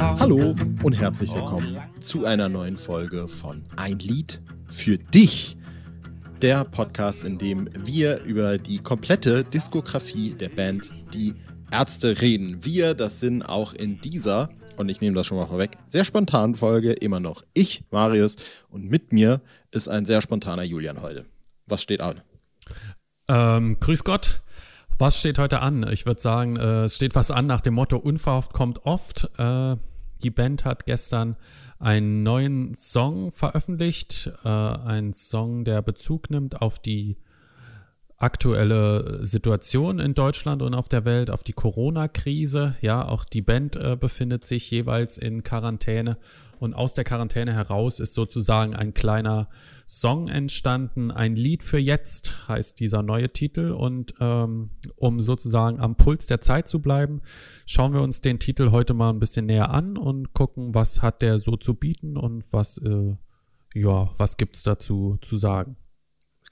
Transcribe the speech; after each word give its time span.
Hallo 0.00 0.54
und 0.82 0.94
herzlich 0.94 1.30
willkommen 1.34 1.78
zu 2.00 2.24
einer 2.24 2.48
neuen 2.48 2.78
Folge 2.78 3.28
von 3.28 3.66
Ein 3.76 3.98
Lied 3.98 4.40
für 4.66 4.96
dich. 4.96 5.58
Der 6.40 6.64
Podcast, 6.64 7.22
in 7.22 7.36
dem 7.36 7.68
wir 7.84 8.22
über 8.22 8.56
die 8.56 8.78
komplette 8.78 9.44
Diskografie 9.44 10.30
der 10.32 10.48
Band 10.48 10.90
Die 11.12 11.34
Ärzte 11.70 12.22
reden. 12.22 12.64
Wir, 12.64 12.94
das 12.94 13.20
sind 13.20 13.42
auch 13.42 13.74
in 13.74 14.00
dieser, 14.00 14.48
und 14.78 14.88
ich 14.88 15.02
nehme 15.02 15.16
das 15.16 15.26
schon 15.26 15.36
mal 15.36 15.46
vorweg, 15.46 15.76
sehr 15.86 16.06
spontanen 16.06 16.54
Folge 16.54 16.92
immer 16.92 17.20
noch 17.20 17.44
ich, 17.52 17.84
Marius, 17.90 18.36
und 18.70 18.90
mit 18.90 19.12
mir 19.12 19.42
ist 19.70 19.86
ein 19.88 20.06
sehr 20.06 20.22
spontaner 20.22 20.62
Julian 20.62 21.02
heute. 21.02 21.26
Was 21.66 21.82
steht 21.82 22.00
an? 22.00 22.22
Ähm, 23.28 23.78
grüß 23.78 24.02
Gott. 24.04 24.40
Was 25.00 25.18
steht 25.18 25.38
heute 25.38 25.62
an? 25.62 25.90
Ich 25.90 26.04
würde 26.04 26.20
sagen, 26.20 26.56
äh, 26.56 26.84
es 26.84 26.96
steht 26.96 27.14
was 27.14 27.30
an 27.30 27.46
nach 27.46 27.62
dem 27.62 27.72
Motto 27.72 27.96
Unverhofft 27.96 28.52
kommt 28.52 28.84
oft. 28.84 29.30
Äh, 29.38 29.76
die 30.22 30.28
Band 30.28 30.66
hat 30.66 30.84
gestern 30.84 31.36
einen 31.78 32.22
neuen 32.22 32.74
Song 32.74 33.32
veröffentlicht. 33.32 34.30
Äh, 34.44 34.48
ein 34.50 35.14
Song, 35.14 35.64
der 35.64 35.80
Bezug 35.80 36.28
nimmt 36.28 36.60
auf 36.60 36.78
die 36.78 37.16
aktuelle 38.18 39.24
Situation 39.24 40.00
in 40.00 40.12
Deutschland 40.12 40.60
und 40.60 40.74
auf 40.74 40.90
der 40.90 41.06
Welt, 41.06 41.30
auf 41.30 41.44
die 41.44 41.54
Corona-Krise. 41.54 42.74
Ja, 42.82 43.08
auch 43.08 43.24
die 43.24 43.40
Band 43.40 43.76
äh, 43.76 43.96
befindet 43.98 44.44
sich 44.44 44.70
jeweils 44.70 45.16
in 45.16 45.42
Quarantäne 45.42 46.18
und 46.58 46.74
aus 46.74 46.92
der 46.92 47.04
Quarantäne 47.04 47.54
heraus 47.54 48.00
ist 48.00 48.12
sozusagen 48.12 48.76
ein 48.76 48.92
kleiner 48.92 49.48
Song 49.90 50.28
entstanden. 50.28 51.10
Ein 51.10 51.34
Lied 51.34 51.64
für 51.64 51.80
jetzt 51.80 52.46
heißt 52.46 52.78
dieser 52.78 53.02
neue 53.02 53.32
Titel 53.32 53.72
und 53.72 54.14
ähm, 54.20 54.70
um 54.94 55.20
sozusagen 55.20 55.80
am 55.80 55.96
Puls 55.96 56.28
der 56.28 56.40
Zeit 56.40 56.68
zu 56.68 56.80
bleiben, 56.80 57.22
schauen 57.66 57.92
wir 57.92 58.00
uns 58.00 58.20
den 58.20 58.38
Titel 58.38 58.70
heute 58.70 58.94
mal 58.94 59.10
ein 59.10 59.18
bisschen 59.18 59.46
näher 59.46 59.70
an 59.70 59.96
und 59.96 60.32
gucken, 60.32 60.76
was 60.76 61.02
hat 61.02 61.22
der 61.22 61.40
so 61.40 61.56
zu 61.56 61.74
bieten 61.74 62.16
und 62.16 62.52
was, 62.52 62.78
äh, 62.78 63.16
ja, 63.74 64.10
was 64.16 64.36
gibt's 64.36 64.62
dazu 64.62 65.18
zu 65.22 65.38
sagen. 65.38 65.76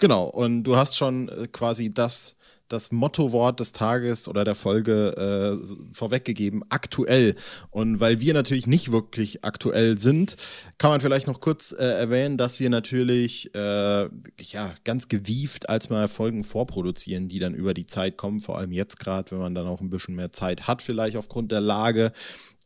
Genau, 0.00 0.24
und 0.24 0.64
du 0.64 0.74
hast 0.74 0.96
schon 0.96 1.28
äh, 1.28 1.46
quasi 1.46 1.90
das, 1.90 2.34
das 2.68 2.92
Mottowort 2.92 3.60
des 3.60 3.72
Tages 3.72 4.28
oder 4.28 4.44
der 4.44 4.54
Folge 4.54 5.60
äh, 5.62 5.94
vorweggegeben, 5.94 6.62
aktuell. 6.68 7.34
Und 7.70 8.00
weil 8.00 8.20
wir 8.20 8.34
natürlich 8.34 8.66
nicht 8.66 8.92
wirklich 8.92 9.44
aktuell 9.44 9.98
sind, 9.98 10.36
kann 10.78 10.90
man 10.90 11.00
vielleicht 11.00 11.26
noch 11.26 11.40
kurz 11.40 11.72
äh, 11.72 11.84
erwähnen, 11.84 12.38
dass 12.38 12.60
wir 12.60 12.70
natürlich 12.70 13.54
äh, 13.54 14.08
ja 14.38 14.74
ganz 14.84 15.08
gewieft 15.08 15.68
als 15.68 15.90
mal 15.90 16.08
Folgen 16.08 16.44
vorproduzieren, 16.44 17.28
die 17.28 17.38
dann 17.38 17.54
über 17.54 17.74
die 17.74 17.86
Zeit 17.86 18.16
kommen, 18.16 18.40
vor 18.40 18.58
allem 18.58 18.72
jetzt 18.72 18.98
gerade, 18.98 19.30
wenn 19.30 19.38
man 19.38 19.54
dann 19.54 19.66
auch 19.66 19.80
ein 19.80 19.90
bisschen 19.90 20.14
mehr 20.14 20.32
Zeit 20.32 20.66
hat, 20.66 20.82
vielleicht 20.82 21.16
aufgrund 21.16 21.50
der 21.52 21.60
Lage. 21.60 22.12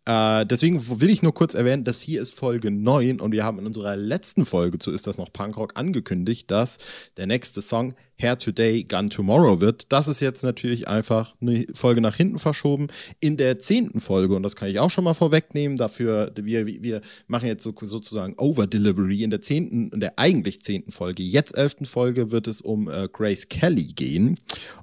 Äh, 0.04 0.46
deswegen 0.46 1.00
will 1.00 1.10
ich 1.10 1.22
nur 1.22 1.32
kurz 1.32 1.54
erwähnen, 1.54 1.84
dass 1.84 2.00
hier 2.00 2.20
ist 2.20 2.34
Folge 2.34 2.70
9 2.70 3.20
und 3.20 3.32
wir 3.32 3.44
haben 3.44 3.58
in 3.58 3.66
unserer 3.66 3.96
letzten 3.96 4.46
Folge 4.46 4.78
zu 4.78 4.90
Ist 4.90 5.06
das 5.06 5.16
noch 5.16 5.32
Punkrock 5.32 5.72
angekündigt, 5.76 6.50
dass 6.50 6.78
der 7.16 7.26
nächste 7.26 7.62
Song 7.62 7.94
Hair 8.20 8.38
Today, 8.38 8.84
Gun 8.84 9.10
Tomorrow 9.10 9.60
wird. 9.60 9.86
Das 9.90 10.06
ist 10.06 10.20
jetzt 10.20 10.42
natürlich 10.44 10.86
einfach 10.86 11.34
eine 11.40 11.66
Folge 11.72 12.00
nach 12.00 12.16
hinten 12.16 12.38
verschoben. 12.38 12.88
In 13.20 13.36
der 13.36 13.58
zehnten 13.58 14.00
Folge, 14.00 14.36
und 14.36 14.42
das 14.42 14.54
kann 14.54 14.68
ich 14.68 14.78
auch 14.78 14.90
schon 14.90 15.04
mal 15.04 15.14
vorwegnehmen, 15.14 15.76
dafür, 15.76 16.32
wir, 16.36 16.66
wir 16.66 17.00
machen 17.26 17.46
jetzt 17.46 17.64
so, 17.64 17.74
sozusagen 17.80 18.34
Over-Delivery. 18.38 19.22
In 19.22 19.30
der 19.30 19.40
zehnten, 19.40 19.90
in 19.90 20.00
der 20.00 20.18
eigentlich 20.18 20.62
zehnten 20.62 20.92
Folge, 20.92 21.22
jetzt 21.22 21.56
elften 21.56 21.84
Folge, 21.84 22.30
wird 22.30 22.46
es 22.46 22.60
um 22.60 22.88
äh, 22.88 23.08
Grace 23.12 23.48
Kelly 23.48 23.92
gehen. 23.92 24.38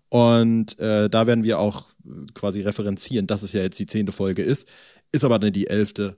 Und 0.09 0.78
äh, 0.80 1.09
da 1.09 1.28
werden 1.28 1.44
wir 1.44 1.59
auch 1.59 1.88
quasi 2.34 2.62
referenzieren, 2.62 3.28
dass 3.28 3.44
es 3.44 3.53
ja 3.53 3.62
jetzt 3.62 3.80
die 3.80 3.86
zehnte 3.86 4.12
Folge 4.12 4.42
ist. 4.42 4.67
Ist 5.11 5.23
aber 5.23 5.39
dann 5.39 5.53
die 5.53 5.67
elfte. 5.67 6.17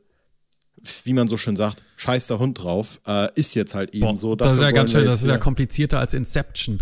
Wie 1.03 1.13
man 1.13 1.27
so 1.27 1.37
schön 1.37 1.55
sagt, 1.55 1.83
scheiß 1.97 2.27
der 2.27 2.39
Hund 2.39 2.63
drauf. 2.63 2.99
Äh, 3.05 3.29
ist 3.35 3.53
jetzt 3.53 3.75
halt 3.75 3.93
eben 3.93 4.01
Boah, 4.01 4.17
so. 4.17 4.35
Das 4.35 4.53
ist 4.53 4.61
ja 4.61 4.71
ganz 4.71 4.91
schön, 4.91 5.05
das 5.05 5.21
ist 5.21 5.27
ja 5.27 5.37
komplizierter 5.37 5.99
als 5.99 6.13
Inception. 6.13 6.81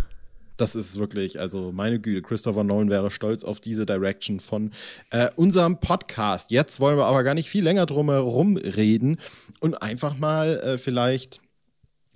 Das 0.55 0.75
ist 0.75 0.99
wirklich, 0.99 1.39
also 1.39 1.71
meine 1.71 1.99
Güte, 1.99 2.21
Christopher 2.21 2.63
Nolan 2.63 2.89
wäre 2.89 3.11
stolz 3.11 3.43
auf 3.43 3.59
diese 3.59 3.85
Direction 3.85 4.39
von 4.39 4.71
äh, 5.09 5.29
unserem 5.35 5.79
Podcast. 5.79 6.51
Jetzt 6.51 6.79
wollen 6.79 6.97
wir 6.97 7.05
aber 7.05 7.23
gar 7.23 7.33
nicht 7.33 7.49
viel 7.49 7.63
länger 7.63 7.85
drum 7.85 8.09
herum 8.09 8.57
reden 8.57 9.19
und 9.59 9.81
einfach 9.81 10.17
mal 10.17 10.59
äh, 10.59 10.77
vielleicht 10.77 11.39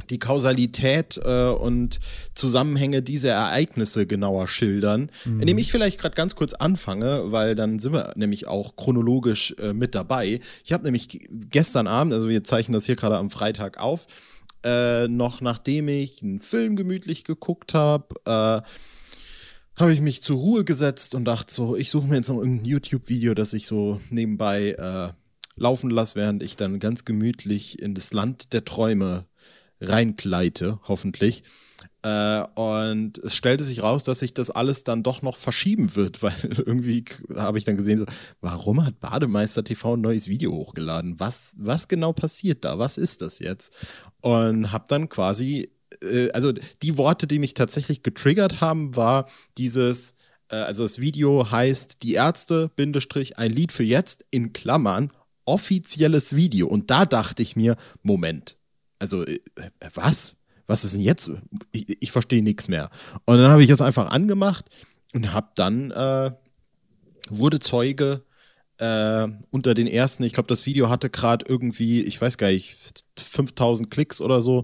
die 0.10 0.20
Kausalität 0.20 1.20
äh, 1.24 1.48
und 1.48 2.00
Zusammenhänge 2.34 3.02
dieser 3.02 3.32
Ereignisse 3.32 4.06
genauer 4.06 4.48
schildern, 4.48 5.10
mhm. 5.26 5.42
indem 5.42 5.58
ich 5.58 5.72
vielleicht 5.72 6.00
gerade 6.00 6.16
ganz 6.16 6.36
kurz 6.36 6.54
anfange, 6.54 7.32
weil 7.32 7.56
dann 7.56 7.80
sind 7.80 7.94
wir 7.94 8.14
nämlich 8.16 8.48
auch 8.48 8.76
chronologisch 8.76 9.56
äh, 9.60 9.74
mit 9.74 9.96
dabei. 9.96 10.40
Ich 10.64 10.74
habe 10.74 10.84
nämlich 10.84 11.28
gestern 11.30 11.88
Abend, 11.88 12.14
also 12.14 12.30
wir 12.30 12.44
zeichnen 12.44 12.74
das 12.74 12.86
hier 12.86 12.96
gerade 12.96 13.18
am 13.18 13.30
Freitag 13.30 13.80
auf, 13.80 14.08
äh, 14.64 15.08
noch 15.08 15.42
nachdem 15.42 15.88
ich 15.88 16.24
einen 16.24 16.40
Film 16.40 16.76
gemütlich 16.76 17.24
geguckt 17.24 17.74
habe, 17.74 18.16
äh, 18.26 18.62
habe 19.76 19.92
ich 19.92 20.02
mich 20.02 20.24
zur 20.24 20.38
Ruhe 20.38 20.64
gesetzt 20.64 21.16
und 21.16 21.26
dachte 21.26 21.54
so, 21.54 21.76
ich 21.76 21.90
suche 21.90 22.08
mir 22.08 22.18
jetzt 22.18 22.30
noch 22.30 22.42
ein 22.42 22.64
YouTube-Video, 22.64 23.34
das 23.34 23.54
ich 23.54 23.66
so 23.66 24.00
nebenbei 24.10 24.72
äh, 24.72 25.14
laufen 25.56 25.90
lasse, 25.90 26.16
während 26.16 26.44
ich 26.44 26.56
dann 26.56 26.80
ganz 26.80 27.06
gemütlich 27.06 27.82
in 27.82 27.96
das 27.96 28.14
Land 28.14 28.54
der 28.54 28.66
Träume 28.66 29.26
reinkleite, 29.90 30.80
hoffentlich. 30.88 31.44
Äh, 32.04 32.44
und 32.56 33.18
es 33.20 33.34
stellte 33.34 33.64
sich 33.64 33.82
raus, 33.82 34.04
dass 34.04 34.20
sich 34.20 34.34
das 34.34 34.52
alles 34.52 34.84
dann 34.84 35.04
doch 35.04 35.22
noch 35.22 35.38
verschieben 35.38 35.96
wird, 35.96 36.22
weil 36.22 36.34
irgendwie 36.44 37.06
habe 37.36 37.58
ich 37.58 37.64
dann 37.64 37.78
gesehen, 37.78 38.00
so, 38.00 38.06
warum 38.42 38.86
hat 38.86 39.00
Bademeister 39.00 39.64
TV 39.64 39.96
ein 39.96 40.02
neues 40.02 40.28
Video 40.28 40.52
hochgeladen? 40.52 41.20
Was, 41.20 41.56
was 41.58 41.88
genau 41.88 42.14
passiert 42.14 42.66
da? 42.66 42.78
Was 42.78 42.98
ist 42.98 43.22
das 43.22 43.40
jetzt? 43.40 43.74
Und 44.22 44.72
habe 44.72 44.86
dann 44.90 45.08
quasi, 45.10 45.72
äh, 46.02 46.30
also 46.32 46.52
die 46.52 46.98
Worte, 46.98 47.26
die 47.26 47.40
mich 47.40 47.54
tatsächlich 47.54 48.04
getriggert 48.04 48.60
haben, 48.60 48.96
war 48.96 49.28
dieses, 49.58 50.14
äh, 50.50 50.58
also 50.58 50.84
das 50.84 51.00
Video 51.00 51.52
heißt 51.52 52.04
Die 52.04 52.14
Ärzte, 52.14 52.70
Bindestrich, 52.76 53.38
ein 53.38 53.52
Lied 53.52 53.72
für 53.72 53.84
jetzt, 53.84 54.26
in 54.30 54.52
Klammern, 54.52 55.12
offizielles 55.46 56.36
Video. 56.36 56.68
Und 56.68 56.92
da 56.92 57.06
dachte 57.06 57.42
ich 57.42 57.56
mir, 57.56 57.78
Moment, 58.02 58.58
also 59.04 59.26
äh, 59.26 59.40
was? 59.94 60.38
Was 60.66 60.86
ist 60.86 60.94
denn 60.94 61.02
jetzt? 61.02 61.30
Ich, 61.74 62.02
ich 62.02 62.12
verstehe 62.12 62.42
nichts 62.42 62.70
mehr. 62.70 62.90
Und 63.26 63.38
dann 63.38 63.52
habe 63.52 63.62
ich 63.62 63.68
das 63.68 63.82
einfach 63.82 64.12
angemacht 64.12 64.66
und 65.14 65.34
habe 65.34 65.50
dann 65.56 65.92
äh, 65.92 66.32
wurde 67.28 67.60
Zeuge 67.60 68.24
äh, 68.78 69.28
unter 69.52 69.74
den 69.74 69.88
ersten. 69.88 70.24
Ich 70.24 70.32
glaube, 70.32 70.48
das 70.48 70.66
Video 70.66 70.90
hatte 70.90 71.10
gerade 71.10 71.46
irgendwie, 71.50 72.02
ich 72.02 72.22
weiß 72.22 72.38
gar 72.38 72.48
nicht, 72.48 73.04
5000 73.20 73.92
Klicks 73.92 74.22
oder 74.22 74.42
so. 74.42 74.64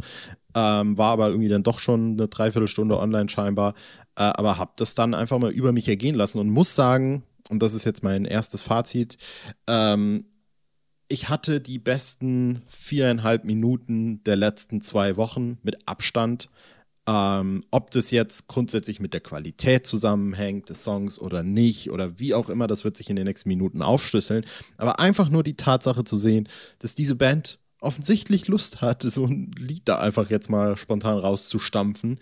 Ähm, 0.55 0.97
war 0.97 1.11
aber 1.11 1.27
irgendwie 1.27 1.49
dann 1.49 1.63
doch 1.63 1.79
schon 1.79 2.13
eine 2.13 2.29
Dreiviertelstunde 2.29 2.97
online 2.97 3.27
scheinbar. 3.27 3.73
Äh, 4.15 4.23
aber 4.23 4.57
habe 4.57 4.71
das 4.77 4.95
dann 4.95 5.13
einfach 5.13 5.37
mal 5.37 5.51
über 5.51 5.73
mich 5.73 5.89
ergehen 5.89 6.15
lassen 6.15 6.39
und 6.39 6.49
muss 6.49 6.75
sagen, 6.75 7.23
und 7.49 7.61
das 7.61 7.73
ist 7.73 7.83
jetzt 7.83 8.03
mein 8.03 8.23
erstes 8.23 8.61
Fazit, 8.61 9.17
ähm, 9.67 10.23
ich 11.09 11.27
hatte 11.27 11.59
die 11.59 11.79
besten 11.79 12.61
viereinhalb 12.67 13.43
Minuten 13.43 14.23
der 14.23 14.35
letzten 14.35 14.81
zwei 14.81 15.17
Wochen 15.17 15.57
mit 15.63 15.87
Abstand. 15.87 16.49
Ähm, 17.07 17.63
ob 17.71 17.89
das 17.89 18.11
jetzt 18.11 18.47
grundsätzlich 18.47 18.99
mit 18.99 19.13
der 19.15 19.21
Qualität 19.21 19.87
zusammenhängt 19.87 20.69
des 20.69 20.83
Songs 20.83 21.17
oder 21.17 21.41
nicht 21.41 21.89
oder 21.89 22.19
wie 22.19 22.35
auch 22.35 22.49
immer, 22.49 22.67
das 22.67 22.83
wird 22.83 22.95
sich 22.95 23.09
in 23.09 23.15
den 23.15 23.25
nächsten 23.25 23.49
Minuten 23.49 23.81
aufschlüsseln. 23.81 24.45
Aber 24.77 24.99
einfach 24.99 25.29
nur 25.29 25.43
die 25.43 25.57
Tatsache 25.57 26.03
zu 26.03 26.15
sehen, 26.15 26.47
dass 26.77 26.93
diese 26.93 27.15
Band 27.15 27.59
offensichtlich 27.81 28.47
Lust 28.47 28.81
hat, 28.81 29.01
so 29.01 29.25
ein 29.25 29.51
Lied 29.57 29.83
da 29.85 29.97
einfach 29.97 30.29
jetzt 30.29 30.49
mal 30.49 30.77
spontan 30.77 31.17
rauszustampfen, 31.17 32.19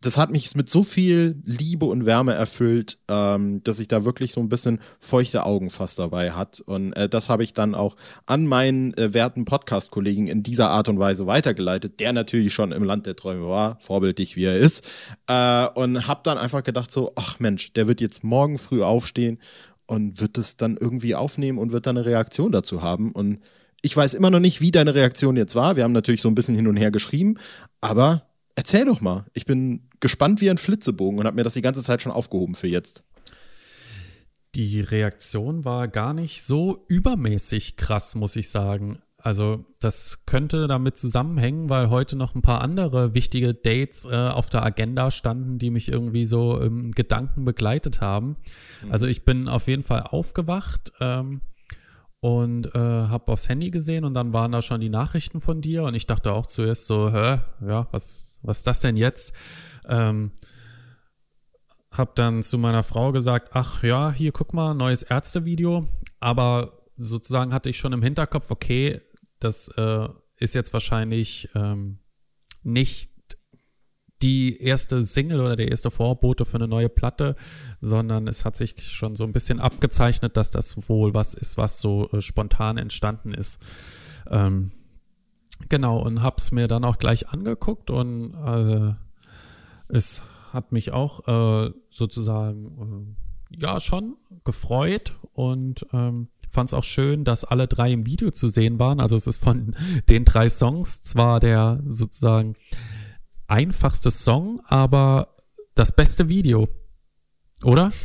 das 0.00 0.16
hat 0.16 0.30
mich 0.30 0.54
mit 0.54 0.70
so 0.70 0.84
viel 0.84 1.42
Liebe 1.44 1.86
und 1.86 2.06
Wärme 2.06 2.32
erfüllt, 2.32 2.98
ähm, 3.08 3.62
dass 3.64 3.80
ich 3.80 3.88
da 3.88 4.04
wirklich 4.04 4.32
so 4.32 4.40
ein 4.40 4.48
bisschen 4.48 4.80
feuchte 5.00 5.44
Augen 5.44 5.70
fast 5.70 5.98
dabei 5.98 6.32
hat. 6.32 6.60
Und 6.60 6.92
äh, 6.92 7.08
das 7.08 7.28
habe 7.28 7.42
ich 7.42 7.52
dann 7.52 7.74
auch 7.74 7.96
an 8.26 8.46
meinen 8.46 8.96
äh, 8.96 9.12
werten 9.12 9.44
Podcast-Kollegen 9.44 10.28
in 10.28 10.44
dieser 10.44 10.70
Art 10.70 10.88
und 10.88 11.00
Weise 11.00 11.26
weitergeleitet, 11.26 11.98
der 11.98 12.12
natürlich 12.12 12.54
schon 12.54 12.70
im 12.70 12.84
Land 12.84 13.06
der 13.06 13.16
Träume 13.16 13.48
war, 13.48 13.78
vorbildlich 13.80 14.36
wie 14.36 14.44
er 14.44 14.56
ist. 14.56 14.88
Äh, 15.26 15.66
und 15.66 16.06
habe 16.06 16.20
dann 16.22 16.38
einfach 16.38 16.62
gedacht 16.62 16.92
so, 16.92 17.12
ach 17.16 17.40
Mensch, 17.40 17.72
der 17.72 17.88
wird 17.88 18.00
jetzt 18.00 18.22
morgen 18.22 18.58
früh 18.58 18.84
aufstehen 18.84 19.40
und 19.86 20.20
wird 20.20 20.38
es 20.38 20.56
dann 20.56 20.76
irgendwie 20.76 21.16
aufnehmen 21.16 21.58
und 21.58 21.72
wird 21.72 21.86
dann 21.86 21.96
eine 21.96 22.06
Reaktion 22.06 22.52
dazu 22.52 22.82
haben. 22.82 23.10
Und 23.10 23.40
ich 23.82 23.96
weiß 23.96 24.14
immer 24.14 24.30
noch 24.30 24.40
nicht, 24.40 24.60
wie 24.60 24.70
deine 24.70 24.94
Reaktion 24.94 25.36
jetzt 25.36 25.56
war. 25.56 25.74
Wir 25.74 25.82
haben 25.82 25.92
natürlich 25.92 26.20
so 26.20 26.28
ein 26.28 26.36
bisschen 26.36 26.54
hin 26.54 26.68
und 26.68 26.76
her 26.76 26.92
geschrieben, 26.92 27.38
aber 27.80 28.28
erzähl 28.54 28.84
doch 28.84 29.00
mal. 29.00 29.24
Ich 29.34 29.46
bin 29.46 29.87
gespannt 30.00 30.40
wie 30.40 30.50
ein 30.50 30.58
Flitzebogen 30.58 31.18
und 31.18 31.26
habe 31.26 31.36
mir 31.36 31.44
das 31.44 31.54
die 31.54 31.62
ganze 31.62 31.82
Zeit 31.82 32.02
schon 32.02 32.12
aufgehoben 32.12 32.54
für 32.54 32.68
jetzt. 32.68 33.04
Die 34.54 34.80
Reaktion 34.80 35.64
war 35.64 35.88
gar 35.88 36.14
nicht 36.14 36.42
so 36.42 36.84
übermäßig 36.88 37.76
krass, 37.76 38.14
muss 38.14 38.36
ich 38.36 38.50
sagen. 38.50 38.98
Also 39.20 39.64
das 39.80 40.24
könnte 40.26 40.68
damit 40.68 40.96
zusammenhängen, 40.96 41.68
weil 41.68 41.90
heute 41.90 42.14
noch 42.14 42.34
ein 42.34 42.42
paar 42.42 42.60
andere 42.60 43.14
wichtige 43.14 43.52
Dates 43.52 44.04
äh, 44.04 44.14
auf 44.14 44.48
der 44.48 44.62
Agenda 44.62 45.10
standen, 45.10 45.58
die 45.58 45.70
mich 45.70 45.90
irgendwie 45.90 46.24
so 46.24 46.58
im 46.60 46.92
Gedanken 46.92 47.44
begleitet 47.44 48.00
haben. 48.00 48.36
Also 48.90 49.06
ich 49.06 49.24
bin 49.24 49.48
auf 49.48 49.66
jeden 49.66 49.82
Fall 49.82 50.02
aufgewacht 50.02 50.92
ähm, 51.00 51.40
und 52.20 52.74
äh, 52.74 52.78
habe 52.78 53.30
aufs 53.32 53.48
Handy 53.48 53.70
gesehen 53.70 54.04
und 54.04 54.14
dann 54.14 54.32
waren 54.32 54.52
da 54.52 54.60
schon 54.60 54.80
die 54.80 54.88
Nachrichten 54.88 55.40
von 55.40 55.60
dir 55.60 55.84
und 55.84 55.94
ich 55.94 56.06
dachte 56.06 56.32
auch 56.32 56.46
zuerst 56.46 56.86
so, 56.86 57.12
hä, 57.12 57.38
ja, 57.64 57.86
was, 57.92 58.40
was 58.42 58.58
ist 58.58 58.66
das 58.66 58.80
denn 58.80 58.96
jetzt? 58.96 59.34
Ähm, 59.86 60.32
hab 61.92 62.16
dann 62.16 62.42
zu 62.42 62.58
meiner 62.58 62.82
Frau 62.82 63.12
gesagt, 63.12 63.50
ach 63.52 63.82
ja, 63.82 64.10
hier 64.10 64.32
guck 64.32 64.52
mal, 64.52 64.74
neues 64.74 65.02
Ärztevideo, 65.02 65.86
aber 66.20 66.82
sozusagen 66.96 67.54
hatte 67.54 67.70
ich 67.70 67.78
schon 67.78 67.92
im 67.92 68.02
Hinterkopf, 68.02 68.50
okay, 68.50 69.00
das 69.38 69.68
äh, 69.76 70.08
ist 70.36 70.54
jetzt 70.54 70.72
wahrscheinlich 70.72 71.48
ähm, 71.54 71.98
nicht 72.62 73.12
die 74.22 74.60
erste 74.60 75.02
Single 75.02 75.40
oder 75.40 75.56
der 75.56 75.68
erste 75.68 75.90
Vorbote 75.90 76.44
für 76.44 76.56
eine 76.56 76.68
neue 76.68 76.88
Platte, 76.88 77.34
sondern 77.80 78.26
es 78.26 78.44
hat 78.44 78.56
sich 78.56 78.74
schon 78.82 79.14
so 79.14 79.24
ein 79.24 79.32
bisschen 79.32 79.60
abgezeichnet, 79.60 80.36
dass 80.36 80.50
das 80.50 80.88
wohl 80.88 81.14
was 81.14 81.34
ist, 81.34 81.56
was 81.56 81.80
so 81.80 82.10
äh, 82.10 82.20
spontan 82.20 82.78
entstanden 82.78 83.32
ist. 83.32 83.60
Ähm, 84.28 84.72
genau, 85.68 85.98
und 85.98 86.22
hab's 86.22 86.50
mir 86.50 86.66
dann 86.66 86.84
auch 86.84 86.98
gleich 86.98 87.28
angeguckt 87.28 87.90
und 87.90 88.34
äh, 88.34 88.94
es 89.88 90.22
hat 90.52 90.72
mich 90.72 90.92
auch 90.92 91.28
äh, 91.28 91.72
sozusagen 91.90 93.16
äh, 93.50 93.56
ja 93.60 93.80
schon 93.80 94.16
gefreut 94.44 95.16
und 95.32 95.86
ähm, 95.92 96.28
fand 96.48 96.70
es 96.70 96.74
auch 96.74 96.84
schön, 96.84 97.24
dass 97.24 97.44
alle 97.44 97.68
drei 97.68 97.92
im 97.92 98.06
Video 98.06 98.30
zu 98.30 98.48
sehen 98.48 98.78
waren. 98.78 99.00
Also 99.00 99.16
es 99.16 99.26
ist 99.26 99.42
von 99.42 99.74
den 100.08 100.24
drei 100.24 100.48
Songs 100.48 101.02
zwar 101.02 101.40
der 101.40 101.82
sozusagen 101.86 102.54
einfachste 103.48 104.10
Song, 104.10 104.60
aber 104.66 105.28
das 105.74 105.92
beste 105.92 106.28
Video. 106.28 106.68
Oder? 107.62 107.92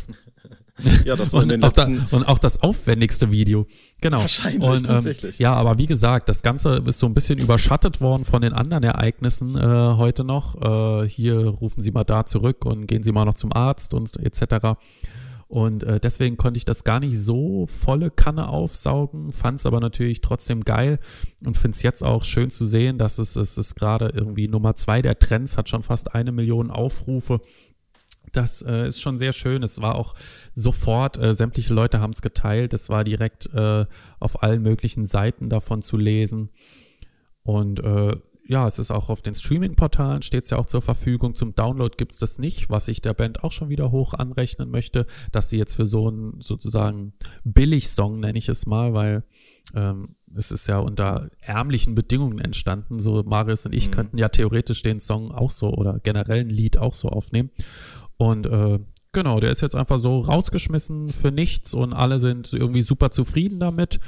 Ja, 1.05 1.15
das 1.15 1.33
war 1.33 1.43
und, 1.43 1.51
in 1.51 1.61
den 1.61 1.63
auch 1.63 1.71
da, 1.71 1.85
letzten 1.85 2.15
und 2.15 2.27
auch 2.27 2.39
das 2.39 2.63
aufwendigste 2.63 3.31
Video. 3.31 3.67
Genau. 4.01 4.21
Wahrscheinlich, 4.21 4.63
und, 4.63 4.77
ähm, 4.77 4.83
tatsächlich. 4.83 5.37
Ja, 5.37 5.53
aber 5.53 5.77
wie 5.77 5.85
gesagt, 5.85 6.29
das 6.29 6.41
Ganze 6.41 6.81
ist 6.85 6.97
so 6.97 7.05
ein 7.05 7.13
bisschen 7.13 7.37
überschattet 7.37 8.01
worden 8.01 8.25
von 8.25 8.41
den 8.41 8.53
anderen 8.53 8.83
Ereignissen 8.83 9.55
äh, 9.55 9.61
heute 9.61 10.23
noch. 10.23 10.59
Äh, 11.03 11.07
hier 11.07 11.45
rufen 11.45 11.81
Sie 11.81 11.91
mal 11.91 12.03
da 12.03 12.25
zurück 12.25 12.65
und 12.65 12.87
gehen 12.87 13.03
Sie 13.03 13.11
mal 13.11 13.25
noch 13.25 13.35
zum 13.35 13.53
Arzt 13.53 13.93
und 13.93 14.17
etc. 14.17 14.75
Und 15.53 15.83
äh, 15.83 15.99
deswegen 15.99 16.35
konnte 16.35 16.57
ich 16.57 16.65
das 16.65 16.83
gar 16.83 16.99
nicht 16.99 17.15
so 17.15 17.67
volle 17.67 18.09
Kanne 18.09 18.47
aufsaugen, 18.47 19.31
fand 19.31 19.59
es 19.59 19.67
aber 19.67 19.79
natürlich 19.79 20.21
trotzdem 20.21 20.63
geil 20.63 20.97
und 21.45 21.55
finde 21.55 21.75
es 21.75 21.83
jetzt 21.83 22.03
auch 22.03 22.23
schön 22.23 22.49
zu 22.49 22.65
sehen, 22.65 22.97
dass 22.97 23.19
es, 23.19 23.35
es 23.35 23.55
ist 23.59 23.75
gerade 23.75 24.09
irgendwie 24.15 24.47
Nummer 24.47 24.75
zwei 24.75 25.03
der 25.03 25.19
Trends, 25.19 25.55
hat 25.55 25.69
schon 25.69 25.83
fast 25.83 26.15
eine 26.15 26.31
Million 26.31 26.71
Aufrufe. 26.71 27.39
Das 28.31 28.63
äh, 28.63 28.87
ist 28.87 28.99
schon 28.99 29.19
sehr 29.19 29.31
schön. 29.31 29.61
Es 29.61 29.79
war 29.79 29.93
auch 29.93 30.15
sofort, 30.55 31.19
äh, 31.19 31.35
sämtliche 31.35 31.75
Leute 31.75 31.99
haben 31.99 32.13
es 32.13 32.23
geteilt. 32.23 32.73
Es 32.73 32.89
war 32.89 33.03
direkt 33.03 33.53
äh, 33.53 33.85
auf 34.19 34.41
allen 34.41 34.63
möglichen 34.63 35.05
Seiten 35.05 35.49
davon 35.49 35.83
zu 35.83 35.97
lesen. 35.97 36.49
Und 37.43 37.79
äh, 37.79 38.15
ja, 38.45 38.67
es 38.67 38.77
ist 38.79 38.91
auch 38.91 39.09
auf 39.09 39.21
den 39.21 39.33
Streaming-Portalen, 39.33 40.21
steht 40.21 40.43
es 40.43 40.49
ja 40.49 40.57
auch 40.57 40.65
zur 40.65 40.81
Verfügung. 40.81 41.35
Zum 41.35 41.55
Download 41.55 41.95
gibt 41.97 42.11
es 42.11 42.19
das 42.19 42.39
nicht, 42.39 42.69
was 42.69 42.87
ich 42.87 43.01
der 43.01 43.13
Band 43.13 43.43
auch 43.43 43.51
schon 43.51 43.69
wieder 43.69 43.91
hoch 43.91 44.13
anrechnen 44.13 44.69
möchte, 44.69 45.05
dass 45.31 45.49
sie 45.49 45.57
jetzt 45.57 45.73
für 45.73 45.85
so 45.85 46.07
einen 46.07 46.41
sozusagen 46.41 47.13
Billig-Song, 47.45 48.19
nenne 48.19 48.37
ich 48.37 48.49
es 48.49 48.65
mal, 48.65 48.93
weil 48.93 49.23
ähm, 49.73 50.15
es 50.35 50.51
ist 50.51 50.67
ja 50.67 50.79
unter 50.79 51.29
ärmlichen 51.41 51.95
Bedingungen 51.95 52.39
entstanden. 52.39 52.99
So 52.99 53.23
Marius 53.23 53.65
und 53.65 53.73
ich 53.73 53.87
Mhm. 53.87 53.91
könnten 53.91 54.17
ja 54.17 54.29
theoretisch 54.29 54.81
den 54.81 54.99
Song 54.99 55.31
auch 55.31 55.49
so 55.51 55.71
oder 55.71 55.99
generell 55.99 56.41
ein 56.41 56.49
Lied 56.49 56.77
auch 56.77 56.93
so 56.93 57.09
aufnehmen. 57.09 57.49
Und 58.17 58.45
äh, 58.45 58.79
genau, 59.13 59.39
der 59.39 59.51
ist 59.51 59.61
jetzt 59.61 59.75
einfach 59.75 59.97
so 59.97 60.19
rausgeschmissen 60.19 61.11
für 61.11 61.31
nichts 61.31 61.73
und 61.73 61.93
alle 61.93 62.19
sind 62.19 62.53
irgendwie 62.53 62.81
super 62.81 63.11
zufrieden 63.11 63.59
damit, 63.59 63.99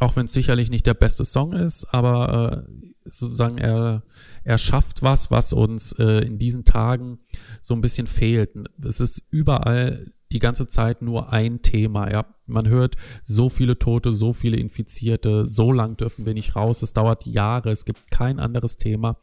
auch 0.00 0.16
wenn 0.16 0.26
es 0.26 0.34
sicherlich 0.34 0.70
nicht 0.70 0.86
der 0.86 0.94
beste 0.94 1.24
Song 1.24 1.52
ist, 1.52 1.86
aber 1.94 2.66
äh, 2.66 2.72
sozusagen 3.04 3.58
er, 3.58 4.02
er 4.44 4.58
schafft 4.58 5.02
was, 5.02 5.30
was 5.30 5.52
uns 5.52 5.92
äh, 5.92 6.26
in 6.26 6.38
diesen 6.38 6.64
Tagen 6.64 7.20
so 7.62 7.74
ein 7.74 7.80
bisschen 7.80 8.06
fehlt. 8.06 8.52
Es 8.84 9.00
ist 9.00 9.22
überall 9.30 10.06
die 10.32 10.40
ganze 10.40 10.66
Zeit 10.66 11.00
nur 11.00 11.32
ein 11.32 11.62
Thema, 11.62 12.10
ja. 12.10 12.26
Man 12.46 12.68
hört 12.68 12.96
so 13.24 13.48
viele 13.48 13.78
Tote, 13.78 14.12
so 14.12 14.32
viele 14.32 14.56
Infizierte, 14.56 15.46
so 15.46 15.72
lang 15.72 15.96
dürfen 15.96 16.26
wir 16.26 16.34
nicht 16.34 16.56
raus, 16.56 16.82
es 16.82 16.92
dauert 16.92 17.26
Jahre, 17.26 17.70
es 17.70 17.84
gibt 17.84 18.10
kein 18.10 18.38
anderes 18.38 18.76
Thema. 18.76 19.16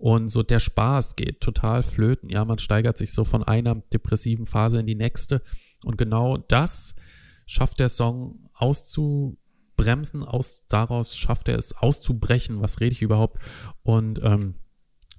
Und 0.00 0.30
so 0.30 0.42
der 0.42 0.60
Spaß 0.60 1.16
geht 1.16 1.42
total 1.42 1.82
flöten. 1.82 2.30
Ja, 2.30 2.46
man 2.46 2.56
steigert 2.58 2.96
sich 2.96 3.12
so 3.12 3.26
von 3.26 3.42
einer 3.44 3.74
depressiven 3.92 4.46
Phase 4.46 4.80
in 4.80 4.86
die 4.86 4.94
nächste. 4.94 5.42
Und 5.84 5.98
genau 5.98 6.38
das 6.38 6.94
schafft 7.44 7.80
der 7.80 7.90
Song 7.90 8.48
auszubremsen, 8.54 10.24
aus, 10.24 10.64
daraus 10.70 11.18
schafft 11.18 11.48
er 11.48 11.58
es 11.58 11.76
auszubrechen. 11.76 12.62
Was 12.62 12.80
rede 12.80 12.94
ich 12.94 13.02
überhaupt? 13.02 13.36
Und 13.82 14.20
ähm, 14.22 14.54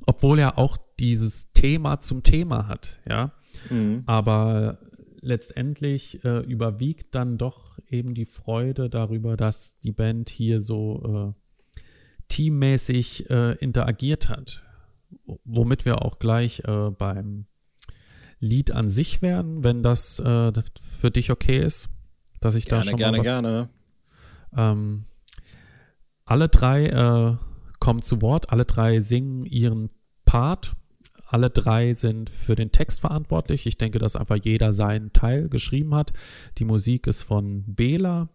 obwohl 0.07 0.39
er 0.39 0.57
auch 0.57 0.77
dieses 0.99 1.53
Thema 1.53 1.99
zum 1.99 2.23
Thema 2.23 2.67
hat, 2.67 3.01
ja, 3.07 3.33
Mhm. 3.69 4.01
aber 4.07 4.79
letztendlich 5.21 6.25
äh, 6.25 6.39
überwiegt 6.39 7.13
dann 7.13 7.37
doch 7.37 7.77
eben 7.87 8.15
die 8.15 8.25
Freude 8.25 8.89
darüber, 8.89 9.37
dass 9.37 9.77
die 9.77 9.91
Band 9.91 10.31
hier 10.31 10.59
so 10.59 11.35
äh, 11.35 11.81
teammäßig 12.29 13.29
äh, 13.29 13.51
interagiert 13.57 14.29
hat. 14.29 14.63
Womit 15.45 15.85
wir 15.85 16.03
auch 16.03 16.19
gleich 16.19 16.61
äh, 16.65 16.89
beim 16.91 17.45
Lied 18.39 18.71
an 18.71 18.87
sich 18.87 19.21
werden, 19.21 19.63
wenn 19.63 19.83
das 19.83 20.19
äh, 20.19 20.51
für 20.79 21.11
dich 21.11 21.31
okay 21.31 21.59
ist, 21.59 21.89
dass 22.39 22.55
ich 22.55 22.65
da 22.65 22.77
Gerne, 22.77 22.89
schon 22.89 22.97
gerne, 22.97 23.17
mal 23.17 23.23
gerne. 23.23 23.69
ähm, 24.55 25.03
alle 26.25 26.49
drei 26.49 26.85
äh, 26.87 27.35
kommen 27.79 28.01
zu 28.01 28.21
Wort, 28.21 28.51
alle 28.51 28.65
drei 28.65 28.99
singen 28.99 29.45
ihren 29.45 29.89
Part. 30.25 30.73
Alle 31.27 31.49
drei 31.49 31.93
sind 31.93 32.29
für 32.29 32.55
den 32.55 32.71
Text 32.71 32.99
verantwortlich. 33.01 33.65
Ich 33.65 33.77
denke, 33.77 33.99
dass 33.99 34.17
einfach 34.17 34.37
jeder 34.41 34.73
seinen 34.73 35.13
Teil 35.13 35.47
geschrieben 35.47 35.95
hat. 35.95 36.11
Die 36.57 36.65
Musik 36.65 37.07
ist 37.07 37.23
von 37.23 37.63
Bela. 37.67 38.29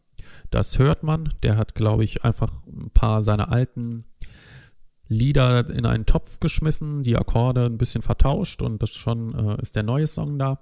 Das 0.50 0.78
hört 0.78 1.02
man. 1.02 1.28
Der 1.43 1.56
hat, 1.56 1.75
glaube 1.75 2.05
ich, 2.05 2.25
einfach 2.25 2.50
ein 2.67 2.90
paar 2.90 3.20
seiner 3.20 3.50
alten 3.50 4.02
Lieder 5.08 5.69
in 5.70 5.87
einen 5.87 6.06
Topf 6.06 6.41
geschmissen, 6.41 7.03
die 7.03 7.17
Akkorde 7.17 7.67
ein 7.67 7.79
bisschen 7.79 8.03
vertauscht 8.03 8.62
und 8.62 8.82
das 8.82 8.91
schon 8.91 9.35
äh, 9.35 9.61
ist 9.62 9.76
der 9.76 9.82
neue 9.82 10.06
Song 10.06 10.38
da. 10.38 10.61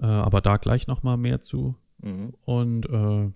Äh, 0.00 0.06
aber 0.06 0.40
da 0.40 0.56
gleich 0.56 0.86
noch 0.86 1.02
mal 1.02 1.16
mehr 1.16 1.40
zu. 1.40 1.76
Mhm. 2.02 2.34
Und 2.44 2.86
äh, 2.88 3.30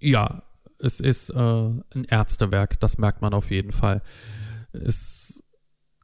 ja, 0.00 0.42
es 0.78 1.00
ist 1.00 1.30
äh, 1.30 1.38
ein 1.38 2.04
Ärztewerk, 2.08 2.80
das 2.80 2.98
merkt 2.98 3.22
man 3.22 3.34
auf 3.34 3.50
jeden 3.50 3.72
Fall. 3.72 4.02
Es, 4.72 5.44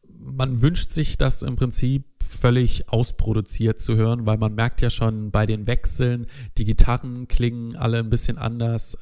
man 0.06 0.60
wünscht 0.60 0.90
sich 0.90 1.16
das 1.16 1.42
im 1.42 1.56
Prinzip 1.56 2.04
völlig 2.22 2.90
ausproduziert 2.90 3.80
zu 3.80 3.96
hören, 3.96 4.26
weil 4.26 4.36
man 4.36 4.54
merkt 4.54 4.82
ja 4.82 4.90
schon 4.90 5.30
bei 5.30 5.46
den 5.46 5.66
Wechseln, 5.66 6.26
die 6.58 6.64
Gitarren 6.64 7.26
klingen 7.26 7.74
alle 7.76 7.98
ein 7.98 8.10
bisschen 8.10 8.38
anders. 8.38 8.96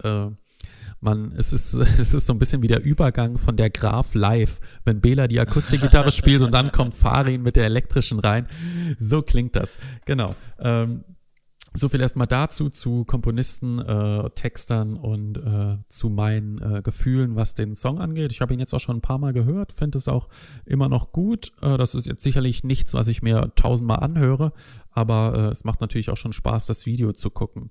Man, 1.06 1.32
es 1.36 1.52
ist, 1.52 1.72
es 1.98 2.12
ist 2.12 2.26
so 2.26 2.34
ein 2.34 2.38
bisschen 2.38 2.62
wie 2.62 2.68
der 2.68 2.82
Übergang 2.84 3.38
von 3.38 3.56
der 3.56 3.70
Graf 3.70 4.14
live, 4.14 4.60
wenn 4.84 5.00
Bela 5.00 5.28
die 5.28 5.40
Akustikgitarre 5.40 6.10
spielt 6.20 6.42
und 6.42 6.52
dann 6.52 6.72
kommt 6.72 6.94
Farin 6.94 7.42
mit 7.42 7.54
der 7.56 7.64
elektrischen 7.64 8.18
rein. 8.18 8.48
So 8.98 9.22
klingt 9.22 9.54
das. 9.54 9.78
Genau. 10.04 10.34
Ähm, 10.58 11.04
so 11.72 11.88
viel 11.88 12.00
erstmal 12.00 12.26
dazu, 12.26 12.70
zu 12.70 13.04
Komponisten, 13.04 13.78
äh, 13.78 14.30
Textern 14.30 14.96
und 14.96 15.38
äh, 15.38 15.76
zu 15.88 16.08
meinen 16.08 16.58
äh, 16.58 16.82
Gefühlen, 16.82 17.36
was 17.36 17.54
den 17.54 17.74
Song 17.74 18.00
angeht. 18.00 18.32
Ich 18.32 18.40
habe 18.40 18.54
ihn 18.54 18.60
jetzt 18.60 18.74
auch 18.74 18.80
schon 18.80 18.96
ein 18.96 19.02
paar 19.02 19.18
Mal 19.18 19.32
gehört, 19.32 19.72
finde 19.72 19.98
es 19.98 20.08
auch 20.08 20.28
immer 20.64 20.88
noch 20.88 21.12
gut. 21.12 21.52
Äh, 21.60 21.76
das 21.76 21.94
ist 21.94 22.06
jetzt 22.06 22.24
sicherlich 22.24 22.64
nichts, 22.64 22.94
was 22.94 23.08
ich 23.08 23.22
mir 23.22 23.52
tausendmal 23.54 24.00
anhöre, 24.00 24.52
aber 24.90 25.34
äh, 25.34 25.50
es 25.50 25.64
macht 25.64 25.80
natürlich 25.80 26.10
auch 26.10 26.16
schon 26.16 26.32
Spaß, 26.32 26.66
das 26.66 26.86
Video 26.86 27.12
zu 27.12 27.30
gucken. 27.30 27.70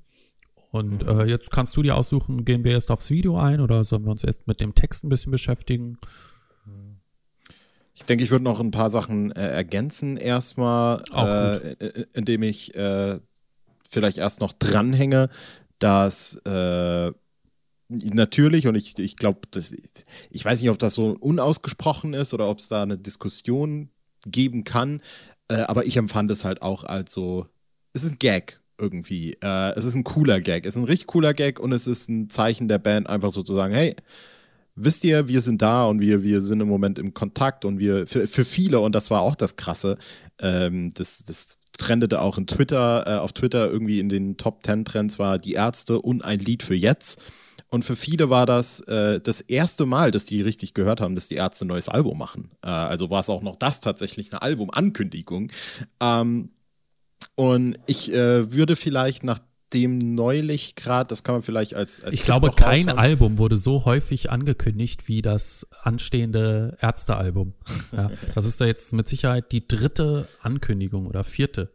Und 0.72 1.03
äh, 1.03 1.25
jetzt 1.25 1.51
kannst 1.51 1.75
du 1.77 1.81
dir 1.81 1.95
aussuchen, 1.95 2.45
gehen 2.45 2.63
wir 2.63 2.74
erst 2.74 2.91
aufs 2.91 3.10
Video 3.10 3.38
ein 3.38 3.62
oder 3.62 3.84
sollen 3.84 4.03
wir 4.03 4.12
uns 4.12 4.24
erst 4.24 4.48
mit 4.48 4.62
dem 4.62 4.75
Text 4.75 5.03
ein 5.03 5.10
bisschen 5.10 5.31
beschäftigen? 5.31 5.98
Ich 7.93 8.03
denke, 8.03 8.25
ich 8.25 8.31
würde 8.31 8.43
noch 8.43 8.60
ein 8.60 8.72
paar 8.72 8.89
Sachen 8.89 9.31
äh, 9.31 9.48
ergänzen. 9.48 10.17
Erstmal, 10.17 11.01
äh, 11.13 11.72
äh, 11.86 12.05
indem 12.13 12.43
ich 12.43 12.75
äh, 12.75 13.19
vielleicht 13.89 14.17
erst 14.17 14.41
noch 14.41 14.51
dranhänge, 14.51 15.29
dass 15.79 16.36
äh, 16.45 17.12
natürlich, 17.88 18.67
und 18.67 18.75
ich, 18.75 19.00
ich 19.00 19.15
glaube, 19.15 19.39
ich 20.29 20.43
weiß 20.43 20.62
nicht, 20.62 20.69
ob 20.72 20.79
das 20.79 20.95
so 20.95 21.15
unausgesprochen 21.19 22.13
ist 22.13 22.34
oder 22.34 22.50
ob 22.50 22.60
es 22.60 22.67
da 22.67 22.84
eine 22.84 22.98
Diskussion 22.98 23.89
geben 24.25 24.65
kann, 24.65 25.01
äh, 25.48 25.62
aber 25.62 25.86
ich 25.86 25.95
empfand 25.95 26.29
es 26.31 26.43
halt 26.43 26.62
auch 26.62 26.84
als 26.84 27.13
so, 27.13 27.48
es 27.93 28.03
ist 28.03 28.13
ein 28.13 28.19
Gag 28.19 28.60
irgendwie. 28.77 29.38
Äh, 29.41 29.74
es 29.75 29.86
ist 29.86 29.96
ein 29.96 30.03
cooler 30.03 30.41
Gag. 30.41 30.65
Es 30.65 30.75
ist 30.75 30.82
ein 30.82 30.86
richtig 30.86 31.08
cooler 31.08 31.34
Gag 31.34 31.60
und 31.60 31.72
es 31.72 31.88
ist 31.88 32.10
ein 32.10 32.29
Zeichen 32.29 32.67
der 32.67 32.79
Band, 32.79 33.08
einfach 33.08 33.32
so 33.32 33.44
zu 33.44 33.55
sagen, 33.55 33.74
hey, 33.74 33.96
wisst 34.75 35.03
ihr, 35.03 35.27
wir 35.27 35.41
sind 35.41 35.62
da 35.62 35.86
und 35.86 36.01
wir, 36.01 36.24
wir 36.24 36.41
sind 36.41 36.62
im 36.62 36.67
Moment 36.67 37.00
im 37.00 37.13
Kontakt 37.13 37.65
und 37.65 37.79
wir, 37.79 38.08
für, 38.08 38.27
für 38.27 38.46
viele, 38.46 38.79
und 38.79 38.94
das 38.94 39.10
war 39.10 39.22
auch 39.22 39.36
das 39.36 39.55
Krasse, 39.55 39.98
ähm, 40.39 40.91
das, 40.94 41.24
das 41.24 41.60
trendete 41.77 42.22
auch 42.22 42.38
in 42.38 42.48
Twitter, 42.48 43.05
äh, 43.08 43.20
auf 43.20 43.34
Twitter 43.34 43.70
irgendwie 43.70 44.00
in 44.00 44.10
den 44.10 44.38
Top 44.38 44.65
10 44.65 44.86
Trends 44.86 45.20
war 45.20 45.39
die 45.39 45.53
Ärzte 45.53 46.01
und 46.01 46.24
ein 46.24 46.39
Lied 46.39 46.63
für 46.63 46.75
jetzt. 46.75 47.22
Und 47.70 47.84
für 47.84 47.96
viele 47.96 48.29
war 48.29 48.46
das 48.46 48.79
äh, 48.82 49.20
das 49.20 49.41
erste 49.41 49.86
Mal, 49.86 50.12
dass 50.12 50.25
die 50.25 50.41
richtig 50.41 50.74
gehört 50.74 51.01
haben, 51.01 51.15
dass 51.15 51.27
die 51.27 51.36
Ärzte 51.36 51.65
ein 51.65 51.70
neues 51.70 51.89
Album 51.89 52.17
machen. 52.17 52.51
Äh, 52.62 52.67
also 52.67 53.10
war 53.10 53.20
es 53.20 53.29
auch 53.29 53.41
noch 53.41 53.58
das 53.58 53.79
tatsächlich 53.79 54.32
eine 54.32 54.41
Albumankündigung. 54.41 55.51
Ähm, 56.00 56.51
und 57.36 57.77
ich 57.88 58.13
äh, 58.13 58.51
würde 58.51 58.75
vielleicht 58.75 59.24
nach 59.24 59.39
dem 59.74 59.98
neulich 59.98 60.75
gerade, 60.75 61.08
das 61.08 61.24
kann 61.24 61.36
man 61.36 61.41
vielleicht 61.41 61.74
als, 61.74 62.03
als 62.03 62.13
Ich 62.13 62.24
glaube, 62.24 62.51
kein 62.51 62.89
Album 62.89 63.38
wurde 63.38 63.58
so 63.58 63.86
häufig 63.86 64.32
angekündigt 64.32 65.08
wie 65.08 65.22
das 65.22 65.67
anstehende 65.84 66.77
Ärztealbum. 66.79 67.53
Ja, 67.91 68.12
das 68.36 68.46
ist 68.46 68.62
da 68.62 68.65
jetzt 68.65 68.94
mit 68.94 69.08
Sicherheit 69.08 69.51
die 69.51 69.67
dritte 69.67 70.27
Ankündigung 70.41 71.08
oder 71.08 71.24
vierte. 71.24 71.72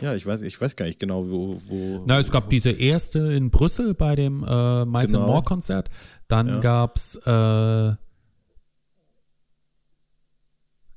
Ja, 0.00 0.14
ich 0.14 0.24
weiß, 0.24 0.42
ich 0.42 0.60
weiß 0.60 0.76
gar 0.76 0.86
nicht 0.86 1.00
genau, 1.00 1.28
wo. 1.28 1.58
wo 1.66 2.04
Na, 2.06 2.18
es 2.20 2.30
gab 2.30 2.48
diese 2.50 2.70
erste 2.70 3.18
in 3.32 3.50
Brüssel 3.50 3.94
bei 3.94 4.14
dem 4.14 4.44
äh, 4.44 4.84
Miles 4.84 5.12
genau. 5.12 5.26
More 5.26 5.42
Konzert. 5.42 5.90
Dann 6.28 6.48
ja. 6.48 6.60
gab's 6.60 7.16
äh, 7.16 7.96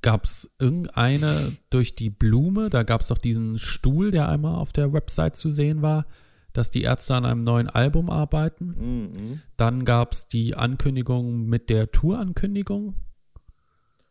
gab's 0.02 0.50
irgendeine 0.60 1.54
durch 1.70 1.96
die 1.96 2.10
Blume. 2.10 2.70
Da 2.70 2.84
gab's 2.84 3.10
doch 3.10 3.18
diesen 3.18 3.58
Stuhl, 3.58 4.12
der 4.12 4.30
einmal 4.30 4.56
auf 4.56 4.74
der 4.74 4.94
Website 4.94 5.36
zu 5.36 5.50
sehen 5.50 5.82
war, 5.82 6.06
dass 6.54 6.70
die 6.72 6.82
Ärzte 6.82 7.16
an 7.16 7.26
einem 7.26 7.42
neuen 7.42 7.70
Album 7.70 8.10
arbeiten. 8.10 9.10
Mhm. 9.12 9.42
Dann 9.58 9.86
gab's 9.86 10.28
die 10.28 10.56
Ankündigung 10.56 11.46
mit 11.46 11.70
der 11.70 11.92
Tour-Ankündigung. 11.92 12.96